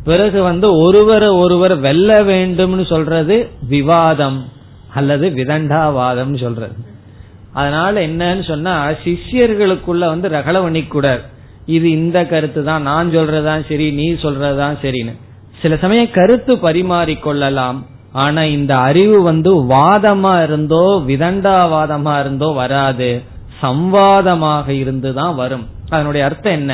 [0.04, 4.48] பிறகு வந்து ஒருவரை ஒருவர் வெல்ல வேண்டும்னு சொல்றது விவாதம்
[4.94, 6.96] அல்லது விதண்டாவாதம் சொல்றது.
[7.60, 11.24] அதனால என்னன்னு சொன்னா சிஷ்யர்களுக்குள்ள வந்து ரகல பண்ணிக்கூடாது
[11.76, 15.14] இது இந்த கருத்து தான் நான் சொல்றதுதான் சரி நீ சொல்றதுதான் சரின்னு.
[15.62, 17.78] சில சமயம் கருத்து பரிமாறிக்கொள்ளலாம்.
[18.24, 23.10] ஆனா இந்த அறிவு வந்து வாதமா இருந்தோ விதண்டாவாதமா இருந்தோ வராது.
[23.62, 25.66] சம்வாதமாக இருந்துதான் வரும்.
[25.88, 26.72] அதனுடைய அர்த்தம் என்ன?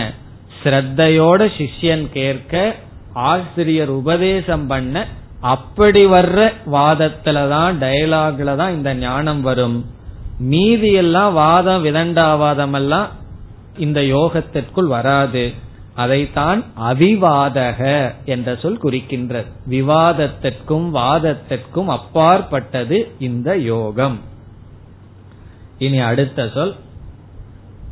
[0.61, 2.55] ஸ்ரத்தையோட சிஷ்யன் கேட்க
[3.31, 5.05] ஆசிரியர் உபதேசம் பண்ண
[5.55, 6.38] அப்படி வர்ற
[6.77, 9.77] வாதத்துலதான் டயலாக்ல தான் இந்த ஞானம் வரும்.
[10.38, 13.09] மீதி எல்லாம் வாதம் விதண்டாவாதம் எல்லாம்
[13.77, 15.53] இந்த யோகத்திற்குள் வராது.
[15.94, 19.47] அதைத்தான் அவிவாதக என்ற சொல் குறிக்கின்றது.
[19.70, 24.18] விவாதத்திற்கும் வாதத்திற்கும் அப்பாற்பட்டது இந்த யோகம்.
[25.79, 26.75] இனி அடுத்த சொல்.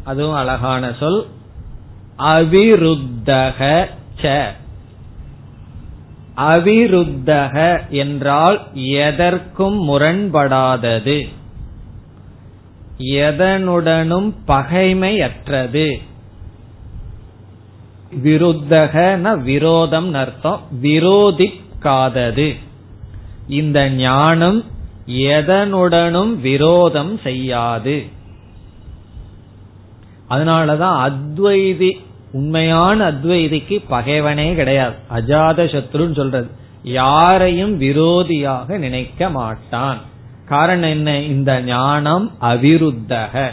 [0.05, 1.27] அதுவும் அழகான சொல்.
[2.19, 3.87] அவிருத்தக
[4.23, 4.45] ச.
[6.37, 11.29] அவிருத்தக என்றால் எதற்கும் முரண்படாதது.
[13.03, 16.03] எதனுடனும் பகைமையற்றது.
[18.25, 22.55] விருத்தகன விரோதம் அர்த்தம் விரோதிக்காதது.
[23.49, 24.65] இந்த ஞானம்
[25.07, 28.05] எதனுடனும் விரோதம் செய்யாது.
[30.31, 31.91] அதனாலதான் அத்வைதி
[32.33, 34.95] உண்மையான அத்வைதிக்கு பகைவனே கிடையாது.
[35.15, 36.51] அஜாத சத்ருன்னு சொல்றது.
[36.83, 40.11] யாரையும் விரோதியாக நினைக்க மாட்டான்.
[40.49, 41.21] காரணம் என்ன?
[41.21, 43.51] இந்த ஞானம் அவிருத்தக.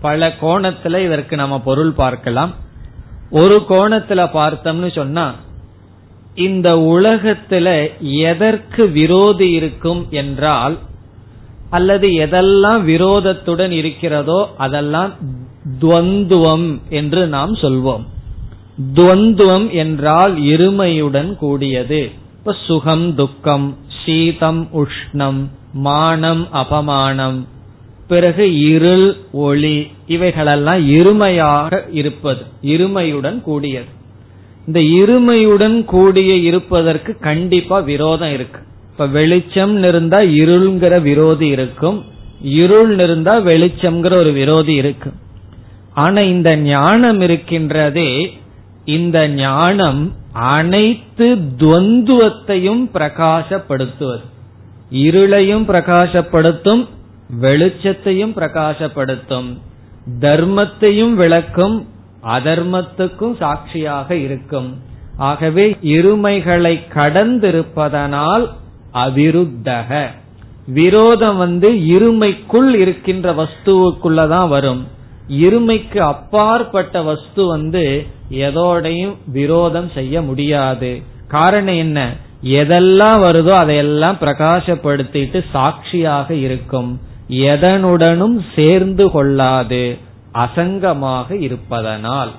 [0.00, 2.52] பல கோணத்துல இதற்கு நம்ம பொருள் பார்க்கலாம்.
[3.30, 5.34] ஒரு கோணத்துல பார்த்தோம்னு சொன்னா
[6.34, 10.78] இந்த உலகத்துல எதற்கு விரோதி இருக்கும் என்றால்
[11.70, 15.12] அல்லது எதெல்லாம் விரோதத்துடன் இருக்கிறதோ அதெல்லாம்
[15.80, 18.04] துவந்துவம் என்று நாம் சொல்வோம்.
[18.94, 22.10] துவந்துவம் என்றால் இருமையுடன் கூடியது.
[22.38, 23.76] இப்ப சுகம் துக்கம்
[24.10, 25.40] சீதம் உஷ்ணம்
[25.72, 27.38] மானம் அபமானம்.
[28.08, 33.90] பிறகு இருள் ஒளி இவைகளெல்லாம் இருமையாக இருப்பது இருமையுடன் கூடியது.
[34.66, 38.60] இந்த இருமையுடன் கூடிய இருப்பதற்கு கண்டிப்பா விரோதம் இருக்கு.
[38.90, 42.04] இப்ப வெளிச்சம் இருந்தா இருள்ங்கிற விரோதி இருக்கும்
[42.42, 45.12] இருள் இருந்தா வெளிச்சம்ங்கிற ஒரு விரோதி இருக்கு.
[45.94, 48.10] ஆனா இந்த ஞானம் இருக்கின்றதே
[48.84, 54.22] இந்த ஞானம் அனைத்து துவந்துவத்தையும் பிரகாசப்படுத்துவது.
[54.92, 56.88] இருளையும் பிரகாசப்படுத்தும்
[57.40, 59.58] வெளிச்சத்தையும் பிரகாசப்படுத்தும்.
[60.20, 61.88] தர்மத்தையும் விளக்கும்
[62.22, 64.78] அதர்மத்துக்கும் சாட்சியாக இருக்கும்.
[65.16, 68.48] ஆகவே இருமைகளை கடந்திருப்பதனால்
[68.94, 70.06] அவிருத்தக.
[70.66, 74.86] விரோதம் வந்து இருமைக்குள் இருக்கின்ற வஸ்துவுக்குள்ளதான் வரும்.
[75.30, 81.02] இருமைக்கு அப்பாற்பட்ட வஸ்து வந்து எதோடையும் விரோதம் செய்ய முடியாது.
[81.28, 82.14] காரணம் என்ன?
[82.44, 87.00] எதெல்லாம் வருதோ அதையெல்லாம் பிரகாசப்படுத்திட்டு சாட்சியாக இருக்கும்.
[87.28, 89.96] எதனுடனும் சேர்ந்து கொள்ளாது.
[90.34, 92.30] அசங்கமாக இருப்பதனால்.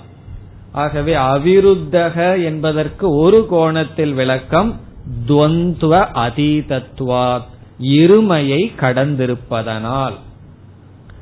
[0.72, 4.80] ஆகவே அவிருத்தக என்பதற்கு ஒரு கோணத்தில் விளக்கம்
[5.28, 7.42] துவந்துவ அதீதத்துவா
[7.82, 10.14] இருமையை கடந்திருப்பதனால்.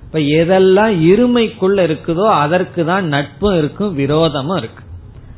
[0.09, 4.83] இப்ப எதெல்லாம் இருமைக்குள்ள இருக்குதோ அதற்கு தான் நட்பும் இருக்கும் விரோதமும் இருக்கு.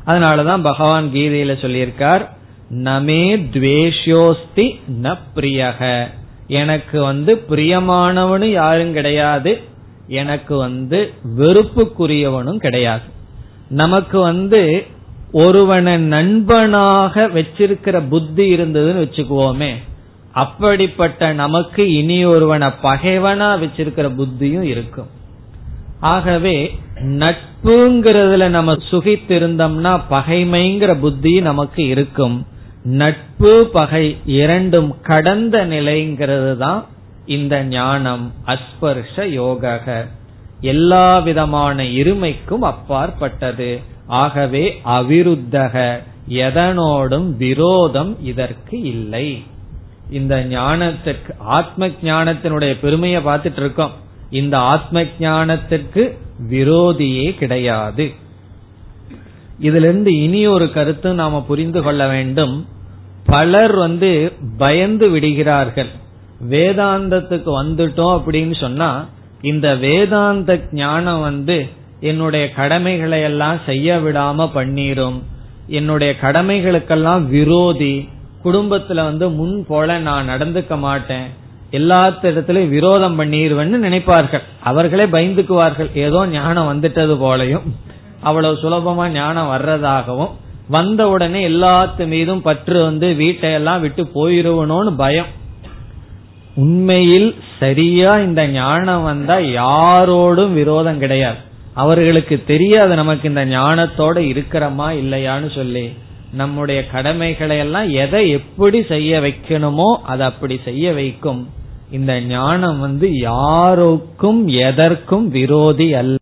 [0.06, 2.24] அதனாலதான் பகவான் கீதையில சொல்லியிருக்கார்
[2.86, 4.66] நமே துவேஷோஸ்தி
[5.04, 5.82] ந பிரியக
[6.48, 9.52] எனக்கு வந்து பிரியமானவனு யாரும் கிடையாது
[10.08, 11.00] எனக்கு வந்து
[11.38, 13.06] வெறுப்புக்குரியவனும் கிடையாது.
[13.70, 14.62] நமக்கு வந்து
[15.32, 19.72] ஒருவனை நண்பனாக வச்சிருக்கிற புத்தி இருந்ததுன்னு வச்சுக்குவோமே
[20.32, 25.08] அப்படிப்பட்ட நமக்கு இனி ஒருவனை பகைவனா வச்சிருக்கிற புத்தியும் இருக்கும்.
[26.00, 32.46] ஆகவே நட்புங்கிறதுல நம்ம சுகித்திருந்தோம்னா பகைமைங்கிற புத்தி நமக்கு இருக்கும்.
[32.84, 36.86] நட்பு பகை இரண்டும் கடந்த நிலைங்கிறது தான்
[37.26, 40.08] இந்த ஞானம் அஸ்பர்ஷ யோக
[40.62, 43.80] எல்லா விதமான இருமைக்கும் அப்பாற்பட்டது.
[44.08, 46.00] ஆகவே அவிருத்தக.
[46.30, 49.42] எதனோடும் விரோதம் இதற்கு இல்லை.
[50.12, 53.92] இந்த ஞானத்துக்கு ஆத்ம ஞானத்தினுடைய பெருமையை பார்த்துட்டு இருக்கோம்.
[54.30, 56.18] இந்த ஆத்ம ஞானத்துக்கு
[56.50, 58.12] விரோதியே கிடையாது.
[59.60, 62.68] இதிலிருந்து இனி ஒரு கருத்து நாம புரிந்து கொள்ள வேண்டும்.
[63.26, 65.90] பலர் வந்து பயந்து விடுகிறார்கள்.
[66.50, 69.08] வேதாந்தத்துக்கு வந்துட்டோம் அப்படின்னு சொன்னா
[69.42, 71.68] இந்த வேதாந்த ஞானம் வந்து
[72.00, 75.22] என்னுடைய கடமைகளை எல்லாம் செய்ய விடாம பண்ணிரும்.
[75.68, 78.10] என்னுடைய கடமைகளுக்கெல்லாம் விரோதி.
[78.44, 81.28] குடும்பத்துல வந்து முன் போல நான் நடந்துக்க மாட்டேன்.
[81.72, 84.42] எல்லாத்த இடத்துலயும் விரோதம் பண்ணிடுவேன்னு நினைப்பார்கள்.
[84.64, 85.90] அவர்களே பயந்துக்குவார்கள்.
[85.94, 87.76] ஏதோ ஞானம் வந்துட்டது போலையும்.
[88.22, 90.30] அவ்வளவு சுலபமா ஞானம் வர்றதாகவும்
[90.70, 95.26] வந்த உடனே எல்லாத்து மீதும் பற்று வந்து வீட்டையெல்லாம் விட்டு போயிருவனோன்னு பயம்.
[96.56, 101.38] உண்மையில் சரியா இந்த ஞானம் வந்தா யாரோடும் விரோதம் கிடையாது.
[101.74, 105.94] அவர்களுக்கு தெரியாது நமக்கு இந்த ஞானத்தோட இருக்கிறோமா இல்லையான்னு சொல்லி.
[106.34, 111.50] நம்முடைய கடமைகளை எல்லாம் எதை எப்படி செய்ய வைக்கணுமோ அதை அப்படி செய்ய வைக்கும்.
[111.92, 116.16] இந்த ஞானம் வந்து யாருக்கும் எதற்கும் விரோதி அல்ல.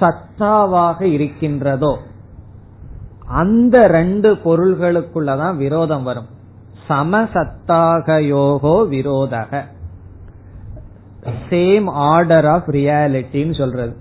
[0.00, 1.98] சத்தாவாக இருக்கின்றதோ
[3.28, 6.28] அந்த ரெண்டு பொருள்களுக்குள்ளதான் விரோதம் வரும்.
[6.88, 9.66] சமசத்தாக யோகோ விரோதக.
[11.50, 13.96] சேம் ஆர்டர் ஆஃப் ரியாலிட்டின்னு சொல்றது.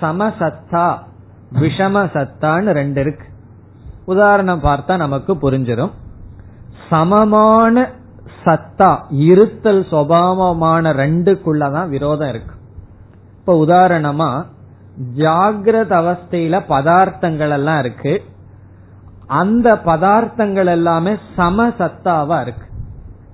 [0.00, 1.10] சமசத்தா
[1.54, 3.26] விஷம சத்தான்னு ரெண்டு இருக்கு.
[4.04, 5.90] உதாரணம் பார்த்தா நமக்கு புரிஞ்சிடும்
[6.88, 7.90] சமமான
[8.44, 12.54] சத்தா இருத்தல் சுவாவமான ரெண்டுக்குள்ளதான் விரோதம் இருக்கு.
[13.38, 14.46] இப்ப உதாரணமா
[15.16, 18.22] ஜாகிரத அவஸ்தையில பதார்த்தங்கள் எல்லாம் இருக்கு.
[19.26, 22.66] அந்த பதார்த்தங்கள் எல்லாமே சம சத்தாவா இருக்கு.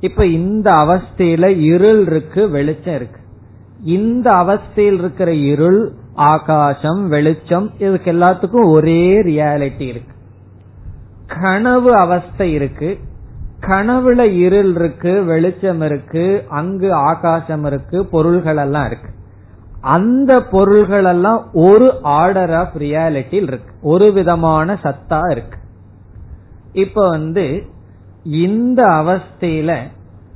[0.00, 3.20] இப்ப இந்த அவஸ்தையில இருள் இருக்கு வெளிச்சம் இருக்கு.
[3.82, 10.14] இந்த அவஸ்தையில் இருக்கிற இருள் ஆகாசம் வெளிச்சம் இதுக்கு எல்லாத்துக்கும் ஒரே ரியாலிட்டி இருக்கு.
[11.26, 12.98] கனவு அவஸ்தை இருக்கு.
[13.60, 19.10] கனவுல இருள் இருக்கு வெளிச்சம் இருக்கு அங்கு ஆகாசம் இருக்கு பொருள்கள் எல்லாம் இருக்கு.
[19.80, 23.72] அந்த பொருள்கள் எல்லாம் ஒரு ஆர்டர் ஆஃப் ரியாலிட்டி இருக்கு.
[23.82, 25.58] ஒரு விதமான சத்தா இருக்கு.
[26.72, 27.66] இப்ப வந்து
[28.24, 29.76] இந்த அவஸ்தையில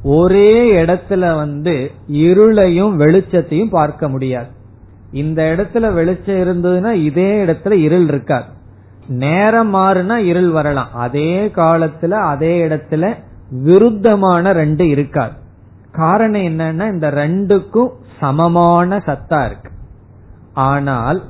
[0.02, 4.60] ஒரே இடத்துல வந்து இருளையும் வெளிச்சத்தையும் பார்க்க முடியாது.
[5.12, 8.44] இந்த இடத்துல வெளிச்சம் இருந்ததுன்னா இதே இடத்துல இருள் இருக்காது.
[9.06, 10.94] நேரம் மாறுனா இருள் வரலாம்.
[10.94, 13.14] அதே காலத்துல அதே இடத்துல
[13.64, 15.32] விருத்தமான ரெண்டு இருக்காது.
[15.92, 19.70] காரணம் என்னன்னா இந்த ரெண்டுக்கும் சமமான சத்தா இருக்கு.
[20.54, 21.22] ஆனால்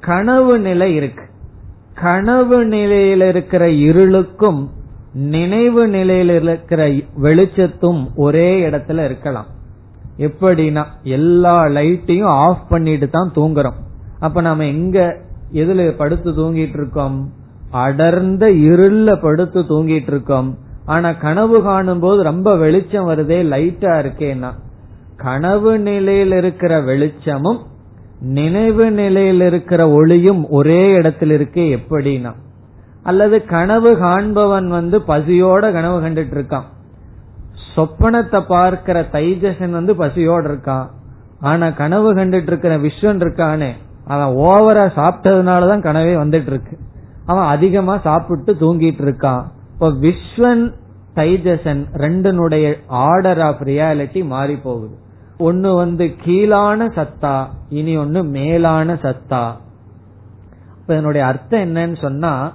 [0.00, 1.24] கனவு நிலை இருக்கு.
[1.94, 4.68] கனவு நிலையில இருக்கிற இருளுக்கும்
[5.14, 6.86] நினைவு நிலையில இருக்கிற
[7.22, 9.46] வெளிச்சத்தும் ஒரே இடத்துல இருக்கலாம்.
[10.18, 13.78] எப்படின்னா எல்லா லைட்டையும் ஆஃப் பண்ணிட்டு தான் தூங்குறோம்.
[14.18, 15.16] அப்ப நம்ம எங்க
[15.52, 17.32] எதுல படுத்து தூங்கிட்டு இருக்கோம்?
[17.70, 20.58] அடர்ந்த இருள படுத்து தூங்கிட்டு இருக்கோம்.
[20.84, 24.50] ஆனா கனவு காணும் போது ரொம்ப வெளிச்சம் வருதே லைட்டா இருக்கேன்னா
[25.16, 27.60] கனவு நிலையில் இருக்கிற வெளிச்சமும்
[28.20, 32.34] நினைவு நிலையில் இருக்கிற ஒளியும் ஒரே இடத்தில் இருக்கே எப்படின்னா
[33.02, 36.64] அல்லது கனவு காண்பவன் வந்து பசியோட கனவு கண்டுட்டு இருக்கான்.
[37.74, 40.86] சொப்பனத்தை பார்க்கிற தைஜசன் வந்து பசியோடு இருக்கான்
[41.40, 43.70] ஆனா கனவு கண்டுட்டு இருக்கிற விஸ்வன் இருக்கானே
[44.06, 46.78] அவன் ஓவரா சாப்பிட்டதுனாலதான் கனவே வந்துட்டு இருக்கு
[47.26, 50.64] அவன் அதிகமா சாப்பிட்டு தூங்கிட்டு இருக்கான் இப்ப விஸ்வன்
[51.14, 54.94] தைஜசன் ரெண்டனுடைய ஆர்டர் ஆஃப் ரியாலிட்டி மாறி போகுது.
[55.38, 59.42] ஒன்னு வந்து கீழான சத்தா இனி ஒன்னு மேலான சத்தா.
[60.80, 62.52] இப்ப இதனுடைய அர்த்தம் என்னன்னு சொன்னா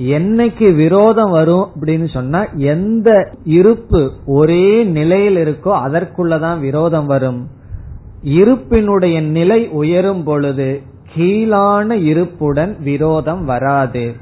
[0.00, 7.48] என்னைக்கு விரோதம் வரும் அப்படின்னு சொன்னா எந்த இருப்பு ஒரே நிலையில் இருக்கோ அதற்குள்ளதான் விரோதம் வரும்.
[8.24, 10.82] இருப்பினுடைய நிலை உயரும் பொழுது
[11.14, 14.14] கீழான இருப்புடன் விரோதம் வராது.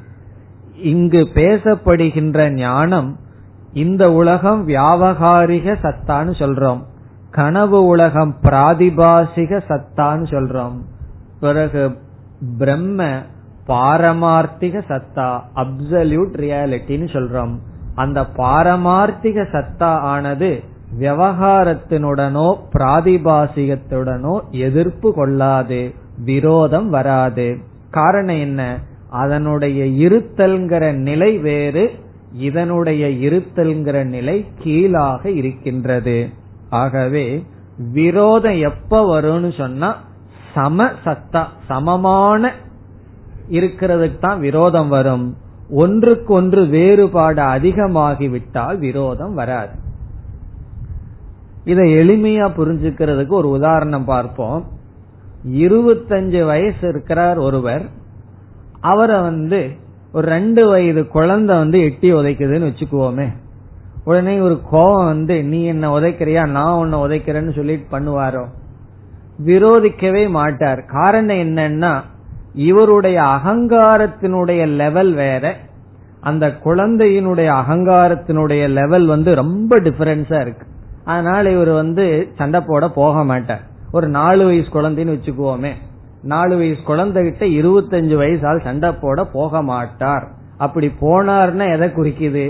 [0.83, 3.17] இங்கு பேசப்படுகின்ற ஞானம்
[3.73, 6.83] இந்த உலகம் வியாபகாரிக சத்தான்னு சொல்றோம்.
[7.31, 10.76] கனவு உலகம் பிராதிபாசிக சத்தான்னு சொல்றோம்.
[11.41, 11.99] பிறகு
[12.59, 13.22] பிரம்ம
[13.69, 17.55] பாரமார்த்திக சத்தா அப்சல்யூட் ரியாலிட்டின்னு சொல்றோம்.
[17.95, 20.62] அந்த பாரமார்த்திக சத்தா ஆனது
[21.01, 25.95] விவகாரத்தினுடனோ பிராதிபாசிகத்துடனோ எதிர்ப்பு கொள்ளாது
[26.25, 27.57] விரோதம் வராது.
[27.91, 28.79] காரணம் என்ன?
[29.11, 31.91] அதனுடைய இருத்தல்ங்கிற நிலை வேறு
[32.33, 36.29] இதனுடைய இருத்தல்ங்கிற நிலை கீழாக இருக்கின்றது.
[36.71, 37.45] ஆகவே
[37.93, 39.97] விரோதம் எப்ப வரும்னு சொன்னா
[40.55, 42.53] சம சத்தா சமமான
[43.51, 45.36] இருக்கிறதுக்கு தான் விரோதம் வரும்.
[45.70, 49.72] ஒன்றுக்கு ஒன்று வேறுபாடு அதிகமாகிவிட்டால் விரோதம் வராது.
[51.64, 54.66] இதை எளிமையா புரிஞ்சுக்கிறதுக்கு ஒரு உதாரணம் பார்ப்போம்.
[55.49, 57.86] இருபத்தஞ்சு வயசு இருக்கிறார் ஒருவர்.
[58.80, 59.70] அவரை வந்து
[60.12, 63.32] ஒரு ரெண்டு வயது குழந்தை வந்து எட்டி உதைக்குதுன்னு வச்சுக்குவோமே.
[64.05, 66.46] உடனே ஒரு கோபம் வந்து நீ என்ன உதைக்கிறியா?
[66.46, 68.44] நான் உன்னை உதைக்கிறேன்னு சொல்லிட்டு பண்ணுவாரோ?
[69.46, 70.84] விரோதிக்கவே மாட்டார்.
[70.84, 72.03] காரணம் என்னன்னா
[72.59, 75.56] இவருடைய அகங்காரத்தினுடைய லெவல் வேற.
[76.20, 80.66] அந்த குழந்தையினுடைய அகங்காரத்தினுடைய லெவல் வந்து ரொம்ப டிஃபரன்ஸா இருக்கு.
[81.04, 83.61] அதனால இவர் வந்து சண்டை போட போக மாட்டார்.
[83.92, 85.72] ஒரு நாலு வயசு குழந்தைன்னு வச்சுக்குவோமே.
[86.22, 90.28] நாலு வயசு குழந்தை கிட்ட இருபத்தஞ்சு வயசால் சண்டை போட போக மாட்டார்.
[90.59, 92.46] அப்படி போனார்னா எதை குறிக்குது?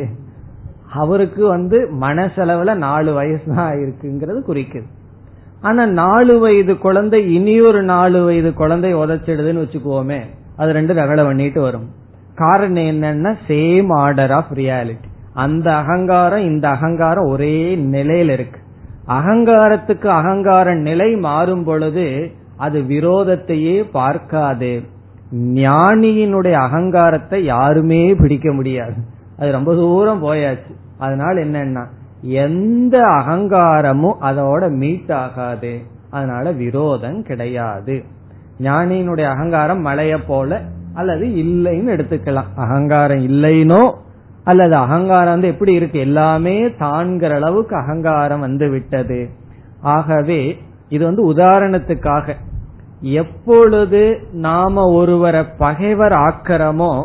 [0.92, 4.88] அவருக்கு வந்து மனசளவுல நாலு வயசு தான் இருக்குங்கிறது குறிக்குது.
[5.60, 10.20] ஆனா நாலு வயது குழந்தை இனியொரு நாலு வயது குழந்தை உதச்சிடுதுன்னு வச்சுக்குவோமே.
[10.56, 11.88] அது ரெண்டு ரகலை பண்ணிட்டு வரும்.
[12.34, 18.60] காரணம் என்னன்னா சேம் ஆர்டர் ஆஃப் ரியாலிட்டி அந்த அகங்காரம் இந்த அகங்காரம் ஒரே நிலையில இருக்கு.
[19.08, 24.82] அகங்காரத்துக்கு அகங்கார நிலை மாறும் பொழுது அது விரோதத்தையே பார்க்காது.
[25.34, 28.94] ஞானியினுடைய அகங்காரத்தை யாருமே பிடிக்க முடியாது.
[29.38, 30.74] அது ரொம்ப தூரம் போயாச்சு.
[30.98, 31.86] அதனால என்னன்னா
[32.20, 38.04] எந்த அகங்காரமும் அதோட மீட் ஆகாது அதனால விரோதம் கிடையாது.
[38.60, 40.60] ஞானியினுடைய அகங்காரம் மலைய போல
[40.94, 42.54] அல்லது இல்லைன்னு எடுத்துக்கலாம்.
[42.54, 43.94] அகங்காரம் இல்லைனோ
[44.44, 45.98] அல்லது அகங்காரம் வந்து எப்படி இருக்கு?
[45.98, 49.28] எல்லாமே தான்கிற அளவுக்கு அகங்காரம் வந்து விட்டது
[49.80, 50.58] ஆகவே
[50.88, 52.34] இது வந்து உதாரணத்துக்காக.
[53.00, 57.04] எப்பொழுது நாம ஒருவரை பகைவர் ஆக்கிறோமோ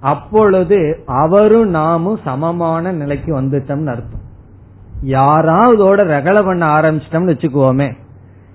[0.00, 4.13] அப்பொழுது அவரும் நாமும் சமமான நிலைக்கு வந்துட்டோம்னு அர்த்தம்.
[5.06, 7.92] யாராவதோட ரகல பண்ண ஆரம்பிச்சிட்டோம்னு வச்சுக்குவோமே.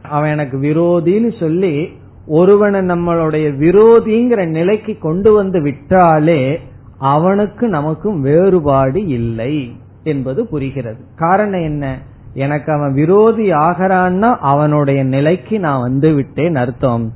[0.10, 1.90] அவன் எனக்கு விரோதின்னு சொல்லி
[2.28, 6.60] ஒருவனை நம்மளுடைய விரோதிங்கிற நிலைக்கு கொண்டு வந்து விட்டாலே
[6.98, 10.98] அவனுக்கு நமக்கும் வேறுபாடு இல்லை என்பது புரிகிறது.
[11.16, 11.98] காரணம் என்ன?
[12.34, 17.12] எனக்கு அவன் விரோதி ஆகிறான்னா அவனுடைய நிலைக்கு நான் வந்து விட்டேன் அர்த்தம்.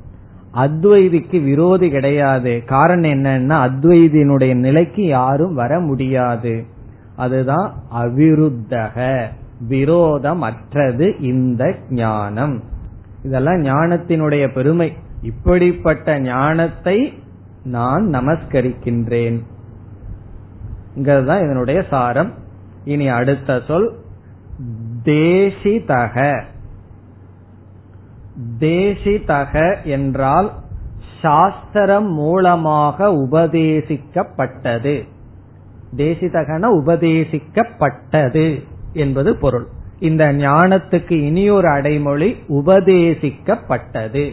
[0.54, 2.62] அத்வைதிக்கு விரோதி கிடையாது.
[2.66, 6.64] காரணம் என்னன்னா அத்வைதியினுடைய நிலைக்கு யாரும் வர முடியாது.
[7.16, 9.26] அதுதான் அவிருத்தக
[9.68, 12.62] விரோதமற்றது இந்த ஞானம்.
[13.22, 14.92] இதெல்லாம் ஞானத்தினுடைய பெருமை.
[15.22, 17.22] இப்படிப்பட்ட ஞானத்தை
[17.64, 19.42] நான் நமஸ்கரிக்கின்றேன்.
[20.94, 22.32] இதனுடைய சாரம்.
[22.84, 23.98] இனி அடுத்த சொல்
[25.04, 26.42] தேசிதக.
[28.60, 30.52] தேசிதக என்றால்
[31.22, 35.08] சாஸ்திரம் மூலமாக உபதேசிக்கப்பட்டது.
[35.96, 39.66] தேசிதகன உபதேசிக்கப்பட்டது என்பது பொருள்.
[39.98, 44.32] இந்த ஞானத்துக்கு இனியொரு அடைமொழி உபதேசிக்கப்பட்டது.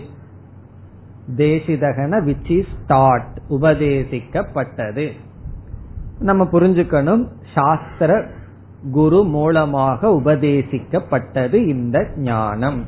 [1.37, 5.11] தேசிதகன விச் இஸ் டாட் உபதேசிக்கப்பட்டது.
[6.19, 8.27] நம்ம புரிஞ்சுக்கணும் சாஸ்திர
[8.91, 12.85] குரு மூலமாக உபதேசிக்கப்பட்டது இந்த ஞானம்.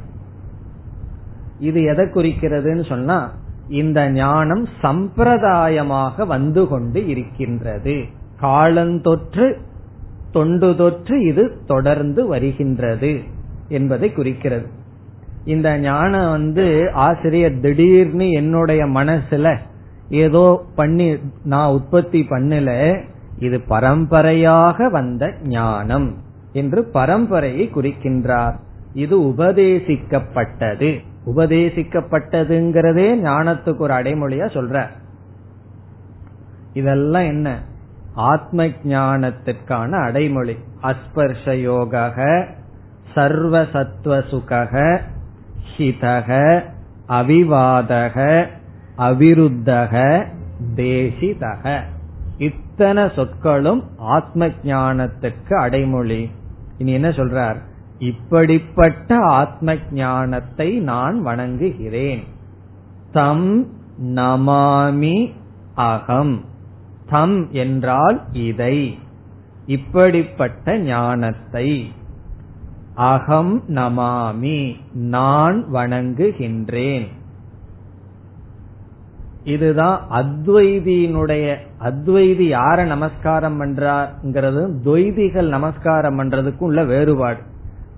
[1.58, 3.32] இது எதை குறிக்கிறதுன்னு சொன்னா
[3.68, 8.06] இந்த ஞானம் சம்பிரதாயமாக வந்து கொண்டு இருக்கின்றது.
[8.44, 9.58] காலந்தொற்று
[10.32, 13.22] தொண்டு தொற்று இது தொடர்ந்து வருகின்றது
[13.68, 14.68] என்பதை குறிக்கிறது.
[15.44, 19.58] இந்த ஞானம் வந்து ஆசிரியர் திடீர்னு என்னுடைய மனசுல
[20.10, 23.02] ஏதோ பண்ணி நான் உற்பத்தி பண்ணல
[23.40, 26.18] இது பரம்பரையாக வந்த ஞானம்
[26.52, 28.56] என்று பரம்பரையை குறிக்கின்றார்.
[28.94, 31.00] இது உபதேசிக்கப்பட்டது.
[31.36, 34.88] உபதேசிக்கப்பட்டதுங்கிறதே ஞானத்துக்கு ஒரு அடைமொழியா சொல்ற.
[36.74, 37.64] இதெல்லாம் என்ன?
[38.16, 40.58] ஆத்ம ஞானத்திற்கான அடைமொழி.
[40.82, 42.48] அஸ்பர்ஷ யோக
[43.16, 45.00] சர்வசத்வ சுகக
[45.78, 46.62] ஹிதக
[47.10, 48.46] அவிவாதக
[48.98, 50.26] அவிருத்தக
[50.76, 51.80] தேசிதக.
[52.38, 56.32] இத்தனை சொற்களும் ஆத்ம ஞானத்துக்கு அடைமொழி.
[56.78, 57.58] இனி என்ன சொல்றார்?
[58.00, 62.24] இப்படிப்பட்ட ஆத்ம ஞானத்தை நான் வணங்குகிறேன்.
[63.12, 63.68] தம்
[64.04, 65.32] நமாமி
[65.76, 66.46] அகம்.
[67.10, 69.00] தம் என்றால் இதை.
[69.66, 71.92] இப்படிப்பட்ட ஞானத்தை.
[72.96, 77.08] அகம் நமாமி நான் வணங்குகின்றேன்.
[79.44, 87.38] இதுதான் அத்வைதியினுடைய அத்வைதி யார நமஸ்காரம் பண்றாங்கிறது துவைதிகள் நமஸ்காரம் பண்றதுக்கும் உள்ள வேறுபாடு.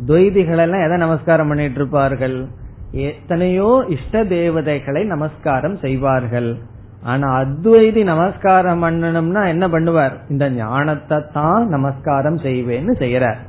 [0.08, 2.48] துவைதிகள் எல்லாம் எதை நமஸ்காரம் பண்ணிட்டு இருப்பார்கள்?
[2.92, 6.58] எத்தனையோ இஷ்ட தேவதைகளை நமஸ்காரம் செய்வார்கள்.
[7.06, 10.16] ஆனா அத்வைதி நமஸ்காரம் பண்ணணும்னா என்ன பண்ணுவார்?
[10.30, 13.42] இந்த ஞானத்தை தான் நமஸ்காரம் செய்வேன்னு செய்யறார்.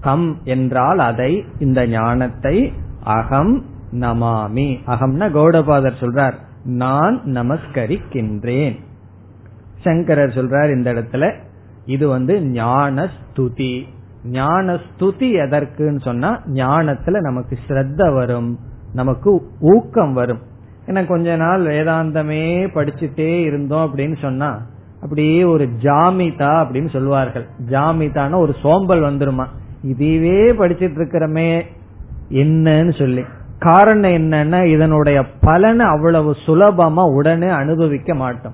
[0.00, 2.56] கம் என்றால் அதை இந்த ஞானத்தை
[3.18, 3.54] அகம்
[4.00, 4.68] நமாமி.
[4.86, 8.76] அகம்னா கௌடபாதர் சொல்றார் நான் நமஸ்கரிக்கின்றேன்.
[9.84, 11.24] சங்கரர் சொல்றார் இந்த இடத்துல
[11.94, 13.74] இது வந்து ஞான ஸ்துதி
[14.30, 18.50] ஞான ஸ்துதி எதற்குன்னு சொன்னா ஞானத்துல நமக்கு ஸ்ரத்த வரும்
[18.92, 19.30] நமக்கு
[19.74, 20.42] ஊக்கம் வரும்.
[20.86, 24.60] ஏன்னா கொஞ்ச நாள் வேதாந்தமே படிச்சுட்டே இருந்தோம் அப்படின்னு சொன்னா
[25.02, 27.46] அப்படியே ஒரு ஜாமிதா அப்படின்னு சொல்லுவார்கள்.
[27.70, 29.44] ஜாமிதான ஒரு சோம்பல் வந்துருமா.
[29.82, 31.62] இதுவே படிச்சிட்டு இருக்கிறமே
[32.30, 33.24] என்னன்னு சொல்லி.
[33.58, 38.52] காரணம் என்னன்னா இதனுடைய பலனை அவ்வளவு சுலபமா உடனே அனுபவிக்க மாட்டோம்.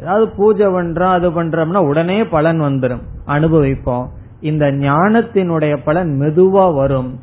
[0.00, 4.06] ஏதாவது பூஜை பண்றோம் அது பண்றோம்னா உடனே பலன் வந்துடும் அனுபவிப்போம்.
[4.40, 7.18] இந்த ஞானத்தினுடைய பலன் மெதுவா வரும்.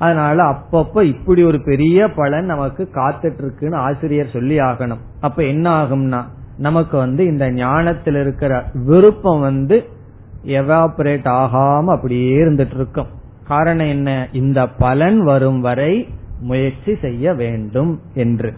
[0.00, 5.02] அதனால அப்பப்ப இப்படி ஒரு பெரிய பலன் நமக்கு காத்துட்டு இருக்குன்னு ஆசிரியர் சொல்லி ஆகணும்.
[5.20, 6.20] அப்ப என்ன ஆகும்னா
[6.58, 8.52] நமக்கு வந்து இந்த ஞானத்தில் இருக்கிற
[8.88, 9.76] விருப்பம் வந்து
[10.58, 13.10] எவாபரேட் ஆகாம அப்படியே இருந்துட்டு இருக்கும்
[13.44, 14.10] காரணம் என்ன?
[14.32, 15.92] இந்த பலன் வரும் வரை
[16.40, 18.50] முயற்சி செய்ய வேண்டும் என்று.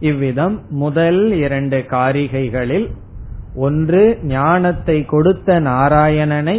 [0.00, 2.86] இவ்விதம் முதல் இரண்டு காரிகைகளில்
[3.56, 6.56] ஒன்று ஞானத்தை கொடுத்த நாராயணனை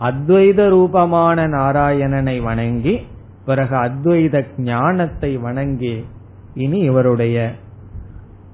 [0.00, 2.94] அத்வைத ரூபமான நாராயணனை வணங்கி
[3.44, 5.94] பிறகு அத்வைத ஞானத்தை வணங்கி
[6.56, 7.36] இனி இவருடைய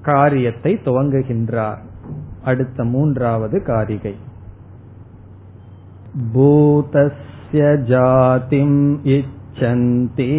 [0.01, 1.81] காரியத்தை துவங்குகின்றார்
[2.45, 4.15] அடுத்த மூன்றாவது காரிகை
[6.33, 8.79] பூதஸ்ய ஜாதிம்
[9.15, 10.31] இச்சந்தி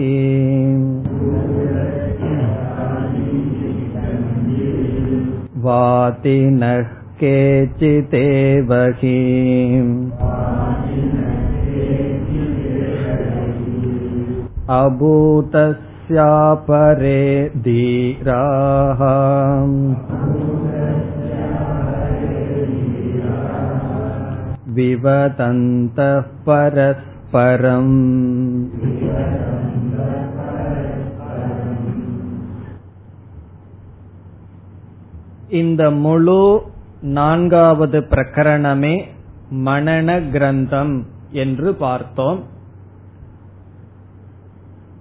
[5.66, 6.88] वातिनः
[7.20, 9.16] केचिदेव हि
[14.76, 16.12] अभूतस्यापरे
[17.62, 19.00] धीराः
[24.76, 27.94] विवदन्तः परस्परम्
[35.60, 36.40] இந்த முழு
[37.16, 38.94] நான்காவது பிரகரணமே
[39.66, 40.94] மனன கிரந்தம்
[41.42, 42.40] என்று பார்த்தோம்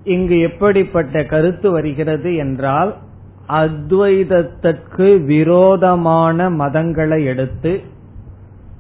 [0.05, 2.97] இங்கு எப்படிப்பட்ட கருத்து வருகிறது என்றால்
[3.49, 7.81] அத்வைதத்திற்கு விரோதமான மதங்களை எடுத்து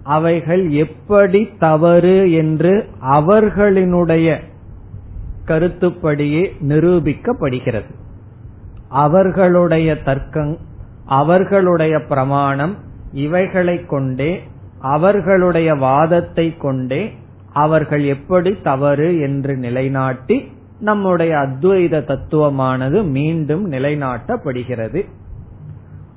[0.02, 4.36] அவைகள் எப்படி தவறு என்று அவர்களினுடைய
[5.46, 7.90] கருத்துப்படியே நிரூபிக்கப்படுகிறது.
[8.88, 10.58] அவர்களுடைய தர்க்கம்
[11.04, 12.76] அவர்களுடைய பிரமாணம்
[13.12, 14.42] இவைகளைக் கொண்டே
[14.78, 17.12] அவர்களுடைய வாதத்தை கொண்டே
[17.52, 25.08] அவர்கள் எப்படி தவறு என்று நிலைநாட்டி நம்முடைய அத்வைத தத்துவமானது மீண்டும் நிலைநாட்டப்படுகிறது.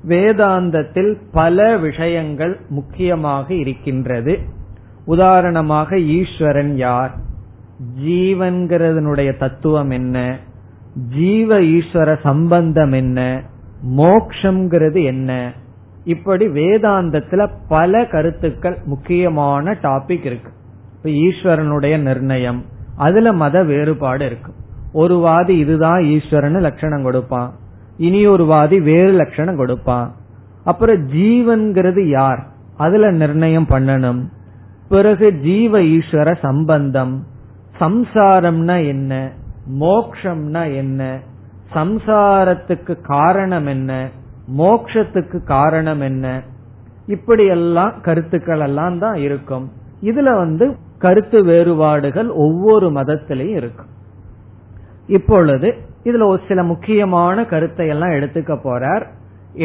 [0.08, 4.40] வேதாந்தத்தில் பல விஷயங்கள் முக்கியமாக இருக்கின்றது.
[5.06, 7.16] உதாரணமாக ஈஸ்வரன் யார்?
[8.06, 10.38] ஜீவன்கிறதனுடைய தத்துவம் என்ன?
[11.16, 13.42] ஜீவ ஈஸ்வர சம்பந்தம் என்ன?
[13.98, 15.52] மோக்ஷங்கிறது என்ன?
[16.04, 20.52] இப்படி வேதாந்தத்துல பல கருத்துக்கள் முக்கியமான டாபிக் இருக்கு.
[20.96, 22.64] இப்ப ஈஸ்வரனுடைய நிர்ணயம்
[22.96, 24.62] அதுல மத வேறுபாடு இருக்கும்
[24.94, 27.54] ஒரு வாதி இதுதான் ஈஸ்வரன் லட்சணம் கொடுப்பான்.
[27.98, 30.16] இனி ஒரு வாதி வேறு லட்சணம் கொடுப்பான்.
[30.64, 32.48] அப்புறம் ஜீவன்கிறது யார்?
[32.78, 34.24] அதுல நிர்ணயம் பண்ணணும்.
[34.90, 37.26] பிறகு ஜீவ ஈஸ்வர சம்பந்தம்.
[37.80, 39.32] சம்சாரம்னா என்ன?
[39.80, 41.20] மோக்ஷம்னா என்ன?
[41.74, 44.10] சம்சாரத்துக்கு காரணம் என்ன?
[44.58, 46.42] மோக்ஷத்துக்கு காரணம் என்ன?
[47.08, 49.72] இப்படி எல்லாம் கருத்துக்கள் எல்லாம் தான் இருக்கும்.
[50.02, 53.92] இதுல வந்து கருத்து வேறுபாடுகள் ஒவ்வொரு மதத்திலையும் இருக்கும்
[55.08, 55.70] இப்பொழுது
[56.08, 59.04] இதுல ஒரு சில முக்கியமான கருத்தை எல்லாம் எடுத்துக்க போறார்.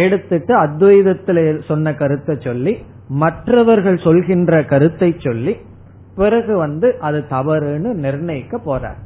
[0.05, 2.73] எடுத்துட்டு அத்வைதத்தில் சொன்ன கருத்தை சொல்லி
[3.23, 5.55] மற்றவர்கள் சொல்கின்ற கருத்தை சொல்லி
[6.17, 8.99] பிறகு வந்து அது தவறுன்னு நிர்ணயிக்க போறார்.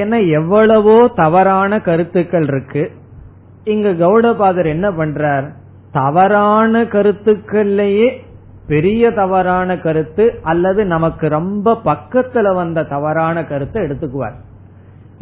[0.00, 2.82] ஏன்னா எவ்வளவோ தவறான கருத்துக்கள் இருக்கு.
[3.64, 5.46] இங்க கௌடபாதர் என்ன பண்றார்?
[5.92, 8.08] தவறான கருத்துக்கள்லயே
[8.72, 14.36] பெரிய தவறான கருத்து அல்லது நமக்கு ரொம்ப பக்கத்துல வந்த தவறான கருத்தை எடுத்துக்குவார்.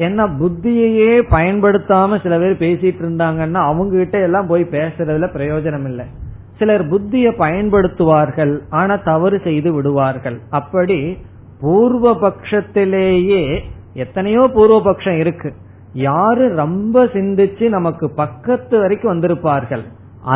[0.06, 6.06] ஏன்னா புத்தியையே பயன்படுத்தாம சில பேர் பேசிட்டு இருந்தாங்கன்னா அவங்க கிட்ட எல்லாம் போய் பேசுறதுல பிரயோஜனம் இல்லை
[6.58, 10.38] சிலர் புத்தியை பயன்படுத்துவார்கள் ஆனா தவறு செய்து விடுவார்கள்.
[10.58, 10.98] அப்படி
[11.60, 13.42] பூர்வ பட்சத்திலேயே
[14.04, 15.50] எத்தனையோ பூர்வபக்ஷம் இருக்கு.
[16.08, 19.84] யாரு ரொம்ப சிந்திச்சு நமக்கு பக்கத்து வரைக்கும் வந்திருப்பார்கள்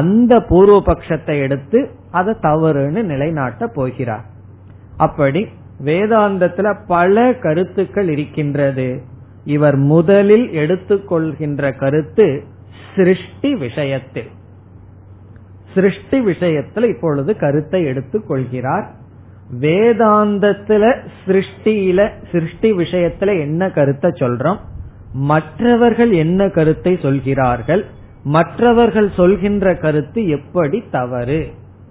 [0.00, 1.80] அந்த பூர்வ பட்சத்தை எடுத்து
[2.12, 4.24] அதை தவறுன்னு நிலைநாட்ட போகிறார்.
[4.96, 5.48] அப்படி
[5.84, 9.02] வேதாந்தத்துல பல கருத்துக்கள் இருக்கின்றது.
[9.44, 12.42] இவர் முதலில் எடுத்துக்கொள்கின்ற கருத்து
[12.96, 14.30] சிருஷ்டி விஷயத்தில்.
[15.74, 18.90] சிருஷ்டி விஷயத்தில் இப்பொழுது கருத்தை எடுத்துக் கொள்கிறார்
[19.60, 20.96] வேதாந்தத்துல
[21.26, 24.58] சிருஷ்டியில சிருஷ்டி விஷயத்துல என்ன கருத்தை சொல்றோம்?
[25.12, 27.84] மற்றவர்கள் என்ன கருத்தை சொல்கிறார்கள்?
[28.24, 31.40] மற்றவர்கள் சொல்கின்ற கருத்து எப்படி தவறு?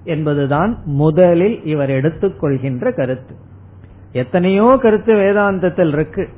[0.04, 3.36] என்பதுதான் முதலில் இவர் எடுத்துக்கொள்கின்ற கருத்து.
[4.12, 6.30] எத்தனையோ கருத்து வேதாந்தத்தில் இருக்கு.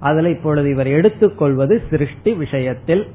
[0.00, 3.06] அதுல இப்பொழுது இவர் எடுத்துக்கொள்வது சிருஷ்டி விஷயத்தில்.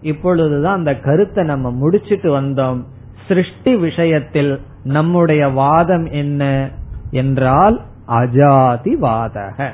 [0.00, 2.84] இப்பொழுதுதான் அந்த கருத்தை நம்ம முடிச்சிட்டு வந்தோம்.
[3.28, 6.70] சிருஷ்டி விஷயத்தில் நம்முடைய வாதம் என்ன
[7.10, 9.70] என்றால் அஜாதிவாதக.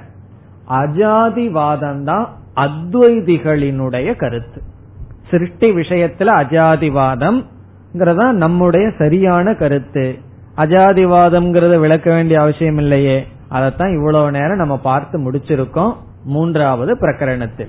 [0.71, 4.63] அஜாதிவாதம் தான் அத்வைதிகளினுடைய கருத்து.
[5.31, 7.45] சிருஷ்டி விஷயத்துல அஜாதிவாதம்
[8.33, 10.19] நம்முடைய சரியான கருத்து.
[10.57, 13.27] அஜாதிவாதம் விளக்க வேண்டிய அவசியம் இல்லையே.
[13.49, 15.95] அதைத்தான் இவ்வளவு நேரம் நம்ம பார்த்து முடிச்சிருக்கோம்.
[16.25, 17.69] மூன்றாவது பிரகரணத்தில்.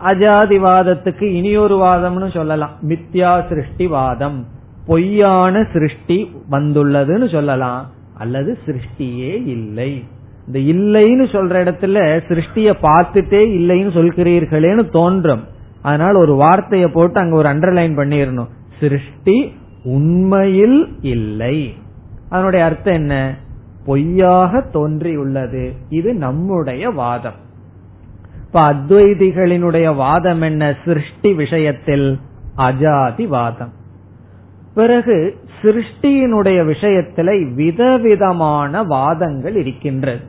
[0.00, 2.70] அஜாதிவாதத்துக்கு இனியொரு வாதம்னு சொல்லலாம்.
[2.88, 4.44] மித்யா சிருஷ்டிவாதம்.
[4.86, 7.90] பொய்யான சிருஷ்டி வந்துள்ளதுன்னு சொல்லலாம்.
[8.18, 10.04] அல்லது சிருஷ்டியே இல்லை.
[10.46, 15.44] இந்த இல்லைன்னு சொல்ற இடத்துல சிருஷ்டிய பார்த்துட்டே இல்லைன்னு சொல்கிறீர்களேன்னு தோன்றும்.
[15.82, 18.48] அதனால ஒரு வார்த்தையை போட்டு அங்க ஒரு அண்டர்லைன் பண்ணிடணும்
[18.82, 19.54] சிருஷ்டி
[19.84, 21.74] உண்மையில் இல்லை.
[22.28, 23.36] அதனுடைய அர்த்தம் என்ன?
[23.84, 25.72] பொய்யாக தோன்றியுள்ளது.
[25.88, 27.34] இது நம்முடைய வாதம்.
[28.46, 30.76] இப்ப அத்வைதிகளினுடைய வாதம் என்ன?
[30.84, 32.18] சிருஷ்டி விஷயத்தில்
[32.56, 33.72] அஜாதி வாதம்.
[34.74, 40.20] பிறகு சிருஷ்டியினுடைய விஷயத்துல விதவிதமான வாதங்கள் இருக்கின்றது.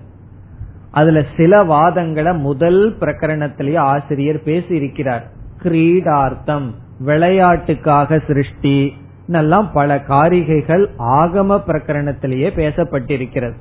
[0.92, 5.28] அதுல சில வாதங்களை முதல் பிரகரணத்திலேயே ஆசிரியர் பேசி இருக்கிறார்
[5.64, 6.82] கிரீடார்த்தம்.
[7.06, 8.94] விளையாட்டுக்காக சிருஷ்டி
[9.28, 13.54] எல்லாம் பல காரிகைகள் ஆகம பிரகரணத்திலேயே பேசப்பட்டிருக்கிறது.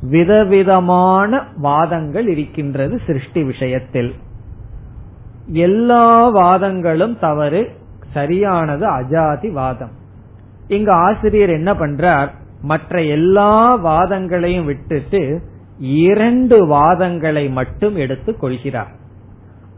[0.00, 4.14] விதவிதமான வாதங்கள் இருக்கின்றது சிருஷ்டி விஷயத்தில்.
[5.46, 7.70] எல்லா வாதங்களும் தவறு
[8.12, 9.90] சரியானது அஜாதி வாதம்.
[10.68, 12.28] இங்கு ஆசிரியர் என்ன பண்றார்?
[12.62, 15.42] மற்ற எல்லா வாதங்களையும் விட்டுட்டு
[15.78, 18.90] இரண்டு வாதங்களை மட்டும் எடுத்துக் கொள்கிறார்.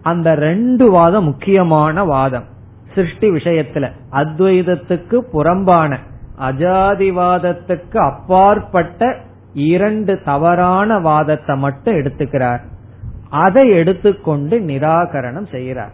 [0.03, 2.55] அந்த ரெண்டு வாதம் முக்கியமான வாதம்.
[2.97, 5.99] சிருஷ்டி விஷயத்துல அத்வைதத்துக்கு புறம்பான
[6.41, 9.17] அஜாதிவாதத்துக்கு அப்பாற்பட்ட
[9.53, 12.61] இரண்டு தவறான வாதத்தை மட்டும் எடுத்துக்கிறார்.
[13.31, 15.93] அதை எடுத்துக்கொண்டு நிராகரணம் செய்கிறார்.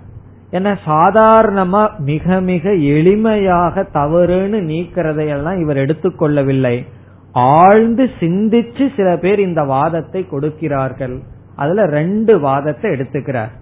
[0.50, 6.86] என்ன சாதாரணமா மிக மிக எளிமையாக தவறுன்னு நீக்கிறதையெல்லாம் இவர் எடுத்துக்கொள்ளவில்லை.
[7.32, 11.20] ஆழ்ந்து சிந்திச்சு சில பேர் இந்த வாதத்தை கொடுக்கிறார்கள்.
[11.56, 13.52] அதுல ரெண்டு வாதத்தை எடுத்துக்கிறார்.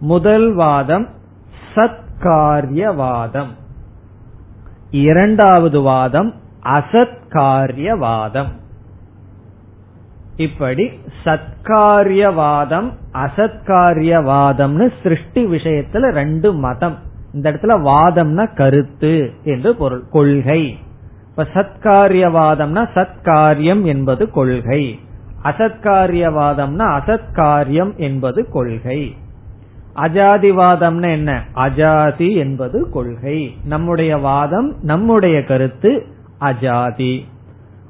[0.00, 1.08] முதல் வாதம்
[1.74, 3.48] சத் சத்காரியவாதம்
[4.90, 8.48] இரண்டாவது வாதம் அசத்காரியவாதம்.
[10.36, 10.90] இப்படி
[11.24, 16.98] சத்காரியவாதம் அசத்காரியவாதம்னு சிருஷ்டி விஷயத்துல ரெண்டு மதம்.
[17.32, 20.78] இந்த இடத்துல வாதம்னா கருத்து என்று பொருள் கொள்கை.
[21.28, 25.00] இப்ப சத்காரியவாதம்னா சத்காரியம் என்பது கொள்கை.
[25.42, 29.16] அசத்காரியவாதம்னா அசத்காரியம் என்பது கொள்கை.
[30.00, 31.44] அஜாதிவாதம்னு என்ன?
[31.54, 33.56] அஜாதி என்பது கொள்கை.
[33.64, 36.06] நம்முடைய வாதம் நம்முடைய கருத்து
[36.40, 37.20] அஜாதி.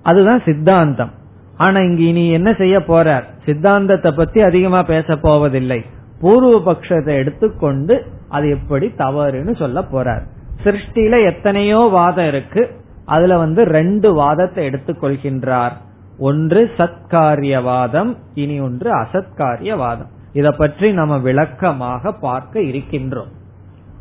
[0.02, 1.11] அதுதான் சித்தாந்தம்.
[1.56, 3.22] ஆனா இங்க இனி என்ன செய்ய போறார்?
[3.44, 5.84] சித்தாந்தத்தை பத்தி அதிகமா பேச போவதில்லை.
[6.20, 10.22] பூர்வ பட்சத்தை எடுத்துக்கொண்டு அது எப்படி தவறுன்னு சொல்ல போறார்.
[10.64, 12.70] சிருஷ்டியில எத்தனையோ வாதம் இருக்கு.
[13.04, 15.72] அதுல வந்து ரெண்டு வாதத்தை எடுத்துக்கொள்கின்றார்.
[16.18, 20.16] ஒன்று சத்காரியவாதம் இனி ஒன்று அசத்காரியவாதம்.
[20.39, 23.30] இத பற்றி நம்ம விளக்கமாக பார்க்க இருக்கின்றோம்.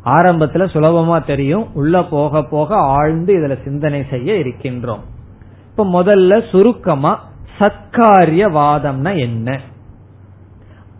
[0.04, 1.64] ஆரம்பத்துல சுலபமா தெரியும்.
[1.74, 5.02] உள்ள போக போக ஆழ்ந்து இதுல சிந்தனை செய்ய இருக்கின்றோம்.
[5.70, 7.12] இப்ப முதல்ல சுருக்கமா
[7.58, 9.58] சத்காரியவாதம்னா என்ன?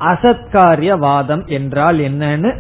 [0.01, 2.51] அசத்காரியவாதம் என்றால் என்னன்னு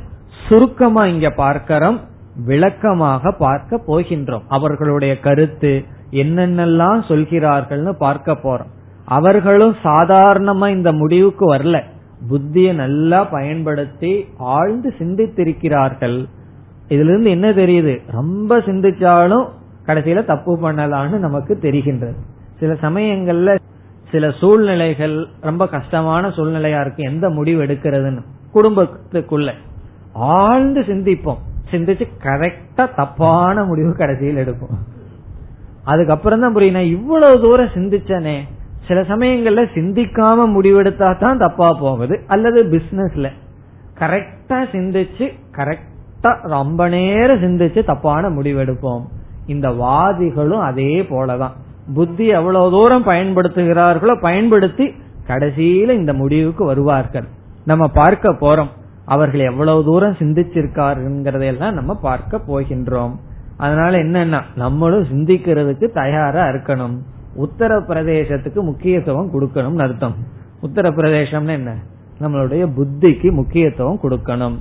[0.49, 1.99] சுருக்கமா இங்க பார்க்கிறோம்.
[2.47, 4.47] விளக்கமாக பார்க்க போகின்றோம்.
[4.49, 5.73] அவர்களுடைய கருத்து
[6.13, 8.73] என்னென்னலாம் சொல்கிறார்கள்னு பார்க்க போறோம்.
[9.05, 11.79] அவர்களும் சாதாரணமா இந்த முடிவுக்கு வரல.
[12.31, 16.29] புத்தியை நல்லா பயன்படுத்தி ஆழ்ந்து சிந்தித்திருக்கிறார்கள்.
[16.89, 18.01] இதுல இருந்து என்ன தெரியுது?
[18.11, 19.49] ரொம்ப சிந்திச்சாலும்
[19.87, 22.15] கடைசியில தப்பு பண்ணலான்னு நமக்கு தெரிகின்றது.
[22.59, 23.59] சில சமயங்கள்ல
[24.11, 27.03] சில சூழ்நிலைகள் ரொம்ப கஷ்டமான சூழ்நிலையா இருக்கு.
[27.03, 28.23] எந்த முடிவு எடுக்கிறதுன்னு?
[28.55, 29.53] குடும்பத்துக்குள்ள.
[30.13, 31.39] ஆழ்ந்து சிந்திப்போம்.
[31.71, 34.79] சிந்திச்சு கரெக்டா தப்பான முடிவு கடைசியில் எடுப்போம்.
[35.85, 38.41] அதுக்கப்புறம் தான் புரியும் இவ்வளவு தூரம் சிந்திச்சனே
[38.89, 42.21] சில சமயங்கள்ல சிந்திக்காம முடிவெடுத்தா தான் தப்பா போகுது.
[42.27, 43.29] அல்லது பிசினஸ்ல
[43.99, 49.03] கரெக்டா சிந்திச்சு கரெக்டா ரொம்ப நேரம் சிந்திச்சு தப்பான முடிவெடுப்போம்.
[49.47, 51.53] இந்த வாதிகளும் அதே போலதான்.
[51.95, 54.95] புத்தி எவ்வளவு தூரம் பயன்படுத்துகிறார்களோ பயன்படுத்தி
[55.27, 57.25] கடைசியில இந்த முடிவுக்கு வருவார்கள்.
[57.65, 58.69] நம்ம பார்க்க போறோம்.
[59.05, 63.15] அவர்கள் எவ்வளவு தூரம் சிந்திச்சிருக்காருங்கிறதையெல்லாம் நம்ம பார்க்க போகின்றோம்.
[63.57, 66.97] அதனால என்னன்னா நம்மளும் சிந்திக்கிறதுக்கு தயாரா இருக்கணும்.
[67.39, 70.15] உத்தரப்பிரதேசத்துக்கு முக்கியத்துவம் கொடுக்கணும்னு அர்த்தம்.
[70.63, 71.75] உத்தரப்பிரதேசம்னு என்ன?
[72.21, 74.57] நம்மளுடைய புத்திக்கு முக்கியத்துவம் கொடுக்கணும்.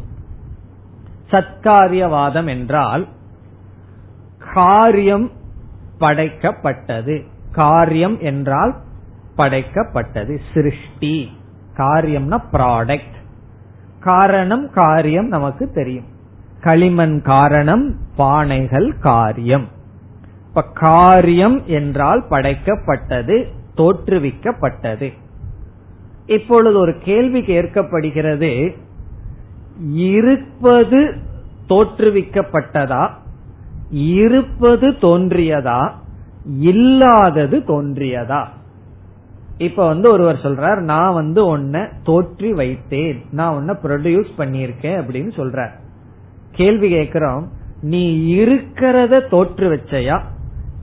[1.31, 3.07] சத்காரியவாதம் என்றால்
[4.53, 5.31] காரியம்
[5.99, 7.23] படைக்கப்பட்டது.
[7.51, 8.75] காரியம் என்றால்
[9.37, 10.39] படைக்கப்பட்டது.
[10.53, 11.31] சிருஷ்டி.
[11.77, 13.15] காரியம்னா ப்ராடக்ட்
[13.99, 16.05] காரணம் காரியம் நமக்கு தெரியும்.
[16.61, 19.67] களிமண் காரணம் பானைகள் காரியம்.
[20.57, 23.35] இப்ப காரியம் என்றால் படைக்கப்பட்டது
[23.75, 25.07] தோற்றுவிக்கப்பட்டது.
[26.27, 28.49] இப்பொழுது ஒரு கேள்வி கேட்கப்படுகிறது
[30.13, 31.01] இருப்பது
[31.69, 33.03] தோற்றுவிக்கப்பட்டதா
[34.15, 35.91] இருப்பது தோன்றியதா
[36.71, 38.41] இல்லாதது தோன்றியதா?
[39.57, 45.75] இப்ப வந்து ஒருவர் சொல்றார் நான் வந்து ஒன்ன தோற்றி வைத்தேன் நான் ஒன்ன ப்ரொடியூஸ் பண்ணியிருக்கேன் அப்படின்னு சொல்றார்.
[46.51, 47.45] கேள்வி கேட்கிறோம்
[47.81, 48.03] நீ
[48.35, 50.17] இருக்கிறத தோற்று வச்சையா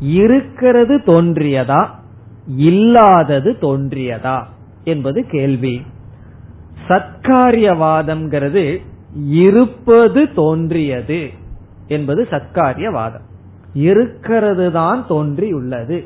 [0.01, 1.87] இருக்கிறது தோன்றியதா?
[2.47, 4.43] இல்லாதது தோன்றியதா?
[4.85, 5.83] என்பது கேள்வி.
[6.89, 8.79] சத்காரியவாதம்ங்கிறது
[9.27, 11.31] இருப்பது தோன்றியது
[11.89, 13.25] என்பது சத்காரியவாதம்.
[13.75, 16.05] இருக்கிறது தான் தோன்றி உள்ளது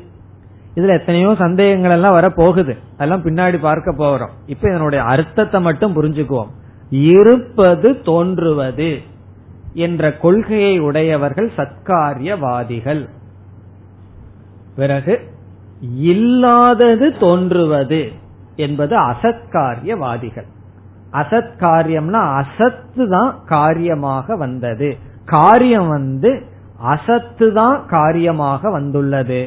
[0.75, 4.29] இதுல எத்தனையோ சந்தேகங்கள் எல்லாம் வர போகுது அதெல்லாம் பின்னாடி பார்க்க போறோம்.
[4.45, 6.49] இப்ப இதனுடைய அர்த்தத்தை மட்டும் புரிஞ்சுக்குவோம்.
[6.89, 8.97] இருப்பது தோன்றுவது
[9.73, 13.09] என்ற கொள்கையை உடையவர்கள் சத்காரியவாதிகள்.
[14.79, 15.13] பிறகு
[16.09, 18.01] இல்லாதது தோன்றுவது
[18.65, 20.49] என்பது அசத்காரியவாதிகள்.
[21.13, 24.89] அசத்காரியம்னா அசத்து தான் காரியமாக வந்தது.
[25.25, 26.31] காரியம் வந்து
[26.93, 29.41] அசத்து தான் காரியமாக வந்துள்ளது.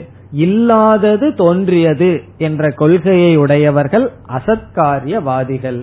[0.47, 4.07] இல்லாதது தோன்றியது என்ற கொள்கையை உடையவர்கள்
[4.37, 5.80] அசத்காரியவாதிகள்.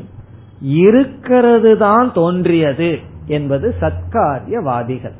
[0.84, 2.89] இருக்கிறது தான் தோன்றியது
[3.28, 5.18] என்பது சத்காரியவாதிகள்.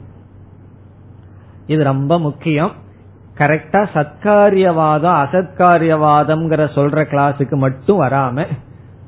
[1.68, 2.72] இது ரொம்ப முக்கியம்.
[3.40, 8.46] கரெக்டா சத்காரியவாதம் அசத்காரியவாதம்ங்கிற சொல்ற கிளாஸுக்கு மட்டும் வராம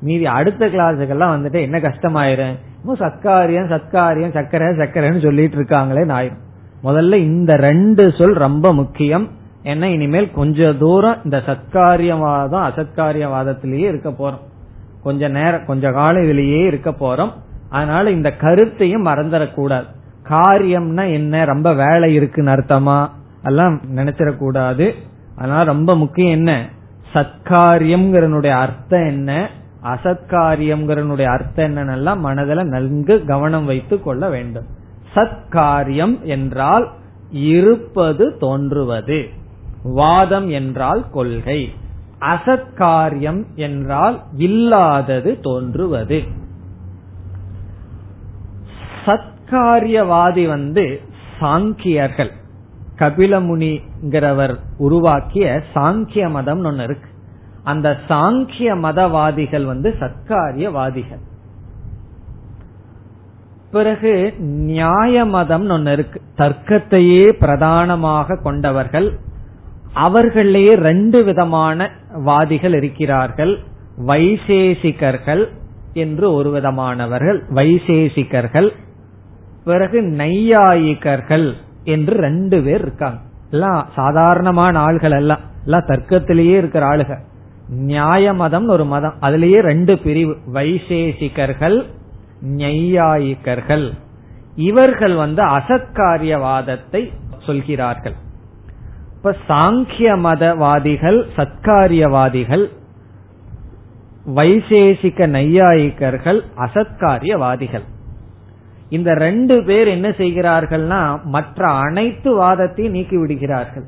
[0.02, 2.56] மீதி அடுத்த கிளாஸுக்கெல்லாம் வந்துட்டு என்ன கஷ்டமாயிரும்?
[2.88, 6.40] சத்காரியம் சத்காரியம் சக்கரை சக்கரைன்னு சொல்லிட்டு இருக்காங்களே ஆயிரும்
[6.84, 9.28] முதல்ல இந்த ரெண்டு சொல் ரொம்ப முக்கியம்.
[9.64, 14.42] ஏன்னா இனிமேல் கொஞ்ச தூரம் இந்த சத்காரியவாதம் அசத்காரியவாதத்திலேயே இருக்க போறோம்.
[15.04, 17.32] கொஞ்ச நேரம் கொஞ்ச காலம் இதுலயே இருக்க போறோம்.
[17.70, 19.86] அதனால இந்த கருத்தையும் மறந்துடக்கூடாது.
[20.30, 21.46] காரியம்னா என்ன?
[21.46, 23.10] ரொம்ப வேலை இருக்குன்னு அர்த்தமா?
[23.44, 24.94] எல்லாம் நினைச்சிடக்கூடாது
[25.38, 26.70] அதனால ரொம்ப முக்கியம் என்ன?
[27.14, 29.50] சத்காரியம்ங்கிறனுடைய அர்த்தம் என்ன?
[29.84, 34.66] அசத்காரியம்ங்கிறனுடைய அர்த்தம் என்னன்னெல்லாம் மனதில் நன்கு கவனம் வைத்து கொள்ள வேண்டும்.
[35.16, 36.92] சத்காரியம் என்றால்
[37.32, 39.30] இருப்பது தோன்றுவது.
[39.84, 41.74] வாதம் என்றால் கொள்கை.
[42.20, 46.24] அசத்காரியம் என்றால் இல்லாதது தோன்றுவது.
[49.06, 51.02] சத்காரியவாதி வந்து
[51.40, 52.32] சாங்கியர்கள்.
[53.02, 57.10] கபிலமுனிங்கிறவர் உருவாக்கிய சாங்கிய மதம் ஒன்னு இருக்கு.
[57.64, 61.22] அந்த சாங்கிய மதவாதிகள் வந்து சத்காரியவாதிகள்.
[63.72, 66.22] பிறகு நியாய மதம் ஒன்னு இருக்கு.
[66.38, 69.20] தர்க்கத்தையே பிரதானமாக கொண்டவர்கள்.
[69.94, 71.90] அவர்களே ரெண்டு விதமான
[72.26, 73.60] வாதிகள் இருக்கிறார்கள்.
[74.08, 75.48] வைசேசிகர்கள்
[75.94, 77.42] என்று ஒரு விதமானவர்கள்.
[77.50, 78.70] வைசேசிகர்கள்
[79.64, 81.54] பிறகு நையாயிகர்கள்.
[81.84, 83.20] என்று ரெண்டு பேர் இருக்காங்க.
[83.52, 85.40] எல்லாம் சாதாரணமான ஆள்கள் எல்லாம்.
[85.64, 87.20] எல்லாம் தர்க்கத்திலேயே இருக்கிற ஆளுகள்
[87.70, 89.14] நியாய மதம் ஒரு மதம்.
[89.22, 90.38] அதுலயே ரெண்டு பிரிவு.
[90.54, 91.86] வைசேஷிகர்கள்
[92.58, 93.92] நெய்யாயிக்கர்கள்
[94.56, 97.14] இவர்கள் வந்து அசத்காரியவாதத்தை
[97.46, 98.14] சொல்கிறார்கள்.
[99.16, 102.70] இப்ப சாங்கிய மதவாதிகள் சத்காரியவாதிகள்
[104.36, 107.84] வைசேசிக நையாயிக்கர்கள் அசத்காரியவாதிகள்.
[108.98, 111.02] இந்த ரெண்டு பேர் என்ன செய்கிறார்கள்னா
[111.36, 113.86] மற்ற அனைத்து வாதத்தையும் நீக்கி விடுகிறார்கள்.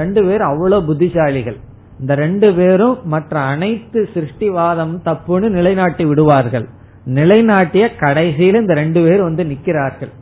[0.00, 1.58] ரெண்டு பேர் அவ்வளவு புத்திசாலிகள்.
[2.00, 6.66] இந்த ரெண்டு பேரும் மற்ற அனைத்து சிருஷ்டிவாதம் தப்புன்னு நிலைநாட்டி விடுவார்கள்.
[7.18, 10.12] நிலைநாட்டிய கடைசியில் இந்த ரெண்டு பேர் வந்து நிக்கிறார்கள்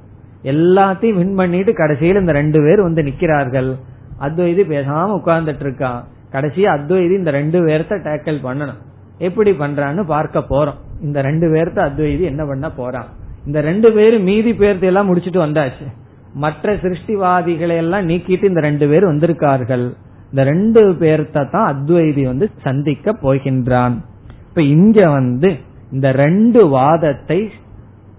[0.52, 3.70] எல்லாத்தையும் வின் பண்ணிட்டு கடைசியில் இந்த ரெண்டு பேர் வந்து நிக்கிறார்கள்
[4.26, 6.02] அத்வைதி பேசாம உட்கார்ந்துட்டு இருக்கான்
[6.34, 8.80] கடைசியா அத்வைதி இந்த ரெண்டு பேர்த்த டேக்கல் பண்ணணும்.
[9.28, 10.78] எப்படி பண்றான்னு பார்க்க போறோம்.
[11.06, 13.08] இந்த ரெண்டு பேர்த்த அத்வைதி என்ன பண்ண போறான்
[13.46, 15.86] இந்த ரெண்டு பேரும் மீதி பேர்த்த எல்லாம் முடிச்சிட்டு வந்தாச்சு.
[16.34, 19.86] மற்ற சிருஷ்டிவாதிகளை எல்லாம் நீக்கிட்டு இந்த ரெண்டு பேர் வந்திருக்கார்கள்.
[20.30, 23.96] இந்த ரெண்டு பேர்த்த தான் அத்வைதி வந்து சந்திக்க போகின்றான்.
[24.48, 25.56] இப்ப இங்க வந்து
[25.92, 27.50] இந்த ரெண்டு வாதத்தை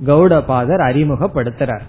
[0.06, 1.86] கௌடபாதர் அறிமுகப்படுத்துறார்.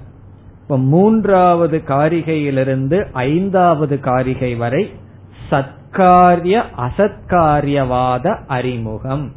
[0.62, 4.90] இப்ப மூன்றாவது காரிகையிலிருந்து ஐந்தாவது காரிகை வரை
[5.50, 9.32] சத்காரிய அசத்காரியவாத அறிமுகம்.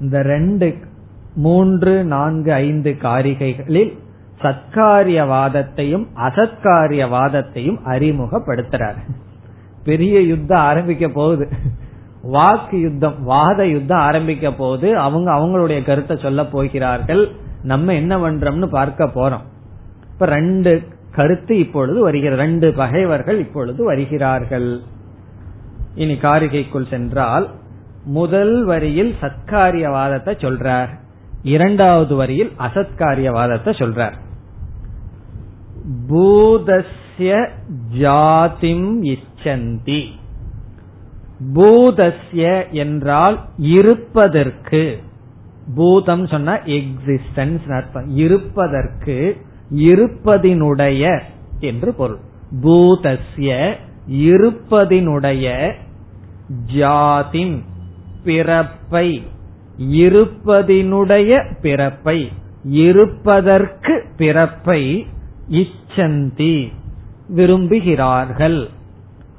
[0.00, 0.66] இந்த ரெண்டு
[1.36, 3.92] மூன்று நான்கு ஐந்து காரிகைகளில்
[4.42, 9.00] சத்காரியவாதத்தையும் அசத்காரியவாதத்தையும் அறிமுகப்படுத்துறார்.
[9.84, 11.48] பெரிய யுத்தம் ஆரம்பிக்க போகுது.
[12.22, 17.30] வாக்கு யுத்தம் வாத யுத்தம் ஆரம்பிக்க போது அவங்க அவங்களுடைய கருத்தை சொல்ல போகிறார்கள்.
[17.62, 19.46] நம்ம என்ன பண்றோம்னு பார்க்க போறோம்.
[20.12, 22.42] இப்ப ரெண்டு கருத்து இப்பொழுது வருகிறது.
[22.42, 24.80] ரெண்டு பகைவர்கள் இப்பொழுது வருகிறார்கள்.
[25.94, 27.48] இனி காரிகைக்குள் சென்றால்
[28.04, 31.04] முதல் வரியில் சத்காரியவாதத்தை சொல்றார்.
[31.46, 34.16] இரண்டாவது வரியில் அசத்காரியவாதத்தை சொல்றார்.
[36.08, 37.48] பூதஸ்ய
[37.98, 40.02] ஜாதிம் இச்சந்தி.
[41.54, 44.82] பூதஸ்ய என்றால் இருப்பதற்கு.
[45.74, 48.08] பூதம் சொன்னா எக்ஸிஸ்டன்ஸ் அர்த்தம்.
[48.16, 49.36] இருப்பதற்கு
[49.74, 51.20] இருப்பதினுடைய
[51.60, 52.18] என்று பொருள்.
[52.62, 53.74] பூதஸ்ய
[54.10, 55.72] இருப்பதினுடைய
[56.74, 57.56] ஜாதிம்
[58.24, 59.08] பிறப்பை
[59.78, 65.06] இருப்பதினுடைய பிறப்பை இருப்பதற்கு பிறப்பை
[65.50, 66.72] இச்சந்தி
[67.36, 68.68] விரும்புகிறார்கள்.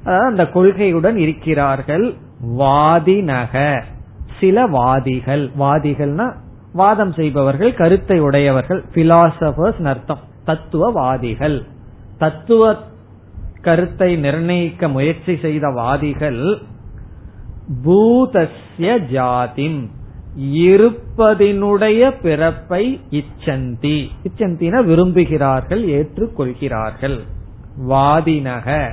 [0.04, 2.14] அந்த கொள்கையுடன் இருக்கிறார்கள்.
[2.46, 3.82] வாதினக.
[4.40, 5.50] சில வாதிகள்.
[5.58, 6.32] வாதிகள்னா
[6.72, 10.18] வாதம் செய்பவர்கள் கருத்தை உடையவர்கள் பிலாசபர்ஸ் அர்த்தம்.
[10.44, 11.62] தத்துவவாதிகள்.
[12.18, 12.76] தத்துவ
[13.62, 16.58] கருத்தை நிர்ணயிக்க முயற்சி செய்த வாதிகள்
[17.84, 19.90] பூதஸ்ய ஜாதிம்.
[20.40, 24.08] இருப்பதினுடைய பிறப்பை இச்சந்தி.
[24.24, 27.20] இச்சந்தின விரும்புகிறார்கள் ஏற்றுக்கொள்கிறார்கள்.
[27.88, 28.92] வாதினக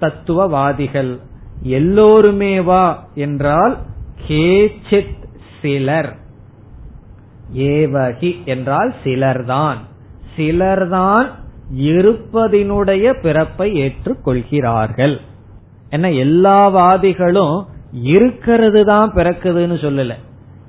[0.00, 1.18] தத்துவவாதிகள்
[1.62, 3.76] எல்லோருமே வா என்றால்
[4.28, 5.24] கேச்சித்
[5.62, 6.16] சிலர்.
[7.54, 9.76] ஏவகி என்றால் சிலர்தான்.
[10.36, 11.26] சிலர்தான்
[11.76, 15.20] இருப்பதினுடைய பிறப்பை ஏற்றுக்கொள்கிறார்கள்.
[15.90, 20.12] என்ன எல்லா வாதிகளும் இருக்கிறது தான் பிறக்குதுன்னு சொல்லல.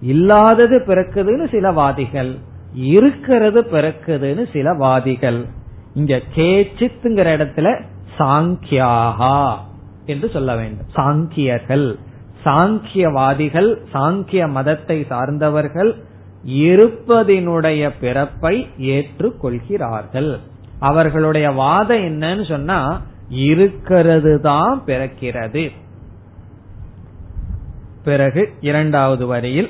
[0.01, 2.35] இல்லாதது பிறக்குதுன்னு சில வாதிகள்
[2.73, 5.45] இருக்கிறது பிறக்குதுன்னு சில வாதிகள்.
[5.93, 7.81] இங்க கேச்சித்துங்கிற இடத்துல
[8.19, 9.55] சாங்கியாகா
[10.05, 10.85] என்று சொல்ல வேண்டும்.
[10.95, 11.95] சாங்கியர்கள்.
[12.45, 15.95] சாங்கியவாதிகள் சாங்கிய மதத்தை சார்ந்தவர்கள்
[16.45, 20.39] இருப்பதினுடைய பிறப்பை ஏற்றுக்கொள்கிறார்கள்.
[20.79, 25.71] அவர்களுடைய வாதம் என்னன்னு சொன்னா இருக்கிறது தான் பிறக்கிறது.
[28.03, 29.69] பிறகு இரண்டாவது வரியில்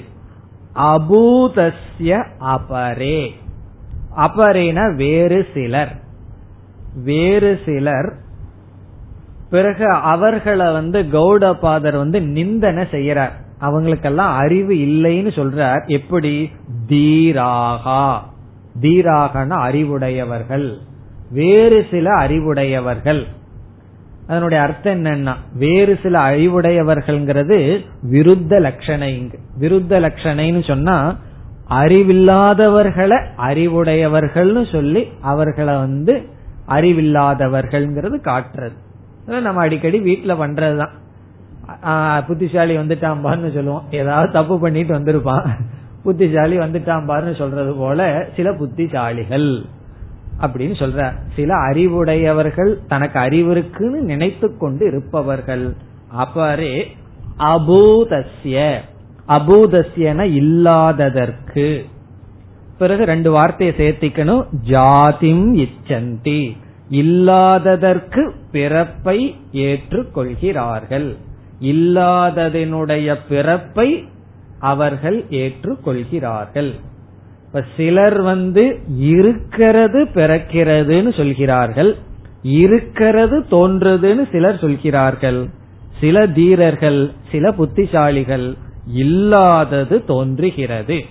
[0.80, 3.30] அபூதஸ்ய அபரே.
[4.18, 6.00] அபரேன வேறு சிலர்.
[7.04, 8.14] வேறு சிலர்.
[9.50, 13.32] பிறகு அவர்களை வந்து கௌடபாதர் வந்து நிந்தனை செய்யறார்.
[13.60, 15.88] அவங்களுக்கெல்லாம் அறிவு இல்லைன்னு சொல்றார்.
[15.88, 16.52] எப்படி?
[16.90, 18.18] தீராகா.
[18.82, 20.78] தீராகன அறிவுடையவர்கள்.
[21.32, 23.28] வேறு சில அறிவுடையவர்கள்.
[24.30, 31.16] அதனுடைய அர்த்தம் என்னன்னா வேறு சில அறிவுடையவர்கள்ங்கிறது விருத்த லட்சணை விருத்த லட்சணைன்னு சொன்னா
[31.70, 36.22] அறிவில்லாதவர்களை அறிவுடையவர்கள்னு சொல்லி அவர்களை வந்து
[36.68, 39.42] அறிவில்லாதவர்கள்ங்கிறது காட்டுறது.
[39.42, 42.26] நம்ம அடிக்கடி வீட்டுல பண்றதுதான்.
[42.28, 43.84] புத்திசாலி வந்துட்டாம்பான்னு சொல்லுவோம்.
[43.92, 45.48] ஏதாவது தப்பு பண்ணிட்டு வந்திருப்பான்.
[46.04, 49.66] புத்திசாலி வந்துட்டாம்பாருன்னு சொல்றது போல சில புத்திசாலிகள்.
[50.42, 51.14] அப்படின்னு சொல்ற.
[51.36, 55.76] சில அறிவுடையவர்கள் தனக்கு அறிவு இருக்குன்னு நினைத்து கொண்டு இருப்பவர்கள்.
[56.08, 56.96] அவரே
[57.40, 58.78] அபூதஸ்ய.
[59.28, 61.86] அபூதஸ்யன இல்லாததற்கு.
[62.78, 64.46] பிறகு ரெண்டு வார்த்தையை சேர்த்திக்கணும்.
[64.62, 66.58] ஜாதிம் இச்சந்தி.
[66.90, 71.16] இல்லாததற்கு பிறப்பை ஏற்றுக்கொள்கிறார்கள்.
[71.62, 74.08] இல்லாததனுடைய பிறப்பை
[74.60, 76.74] அவர்கள் ஏற்றுக்கொள்கிறார்கள்.
[77.50, 81.96] இப்ப சிலர் வந்து இருக்கிறது பிறக்கிறதுன்னு சொல்கிறார்கள்
[82.42, 85.50] இருக்கிறது தோன்றுதுன்னு சிலர் சொல்கிறார்கள்.
[86.00, 88.58] சில தீரர்கள் சில புத்திசாலிகள்
[88.94, 91.06] இல்லாதது தோன்றுகிறது.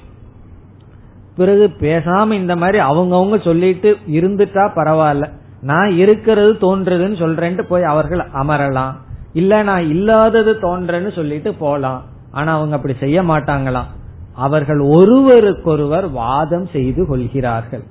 [1.37, 5.31] பிறகு பேசாம இந்த மாதிரி அவங்கவுங்க சொல்லிட்டு இருந்துட்டா பரவாயில்ல.
[5.63, 8.95] நான் இருக்கிறது தோன்றதுன்னு சொல்றேன்ட்டு போய் அவர்கள் அமரலாம்.
[9.33, 12.05] இல்ல நான் இல்லாதது தோன்றேன்னு சொல்லிட்டு போலாம்.
[12.31, 13.97] ஆனா அவங்க அப்படி செய்ய மாட்டாங்களாம்.
[14.39, 17.83] அவர்கள் ஒருவருக்கொருவர் வாதம் செய்து கொள்கிறார்கள்.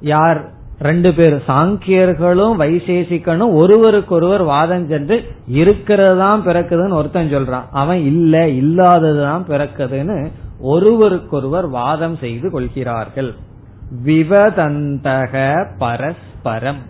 [0.00, 0.56] யார்?
[0.80, 1.34] ரெண்டு பேர்.
[1.34, 7.64] சாங்கியர்களும் வைசேஷிக்கனும் ஒருவருக்கொருவர் வாதம் சென்று இருக்கிறதான் பிறக்குதுன்னு ஒருத்தன் சொல்றான்.
[7.72, 10.30] அவன் இல்ல இல்லாததுதான் பிறக்குதுன்னு
[10.60, 13.34] ஒருவருக்கொருவர் வாதம் செய்து கொள்கிறார்கள்.
[14.04, 16.82] விவதந்தக பரஸ்பரம்.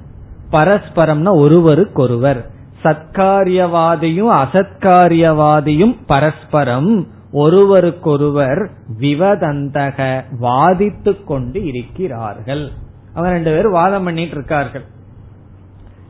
[0.52, 2.50] பரஸ்பரம்னா ஒருவருக்கொருவர்.
[2.84, 7.06] சத்காரியவாதியும் அசத்காரியவாதியும் பரஸ்பரம்.
[7.32, 8.70] ஒருவருக்கொருவர்
[9.00, 12.70] விவதந்தக வாதித்து கொண்டு இருக்கிறார்கள்.
[13.12, 14.84] அவங்க ரெண்டு பேரும் வாதம் பண்ணிட்டு இருக்கார்கள்.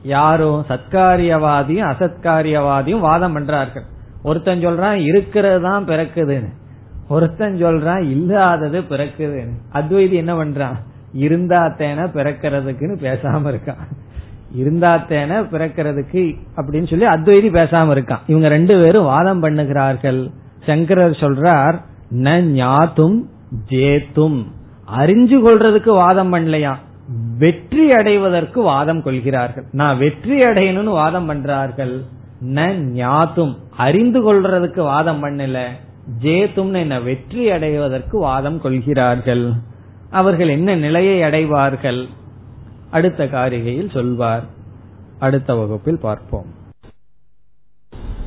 [0.03, 3.83] யாரும் சத்காரியவாதியும் அசத்காரியவாதியும் வாதம் பண்றார்கள்.
[4.23, 6.49] ஒருத்தன் சொல்றான் இருக்கிறது தான் பிறக்குதுன்னு.
[7.09, 9.53] ஒருத்தன் சொல்றான் இல்லாதது பிறக்குதுன்னு.
[9.73, 10.75] அத்வைதி என்ன பண்றான்?
[11.17, 13.87] இருந்தாத்தேன பிறக்கிறதுக்குன்னு பேசாம இருக்கான்.
[14.57, 18.19] இருந்தாத்தேன பிறக்கிறதுக்கு அப்படின்னு சொல்லி அத்வைதி பேசாம இருக்கான்.
[18.27, 20.31] இவங்க ரெண்டு பேரும் வாதம் பண்ணுகிறார்கள்.
[20.69, 21.77] சங்கரர் சொல்றார்
[22.23, 23.17] ந ஞாத்தும்
[23.69, 24.39] ஜேத்தும்.
[24.97, 26.73] அறிஞ்சு கொள்றதுக்கு வாதம் பண்ணலையா?
[27.37, 29.65] வெற்றி அடைவதற்கு வாதம் கொள்கிறார்கள்.
[29.71, 31.95] நான் வெற்றி அடையணும்னு வாதம் பண்றார்கள்.
[32.45, 32.65] ந
[32.97, 33.55] ஞாத்தும்.
[33.77, 35.57] அறிந்து கொள்றதுக்கு வாதம் பண்ணல.
[36.21, 36.99] ஜேத்தும் என்ன?
[36.99, 39.45] வெற்றி அடைவதற்கு வாதம் கொள்கிறார்கள்.
[40.11, 42.01] அவர்கள் என்ன நிலையை அடைவார்கள்?
[42.91, 44.45] அடுத்த காரிகையில் சொல்வார்.
[45.19, 46.57] அடுத்த வகுப்பில் பார்ப்போம்.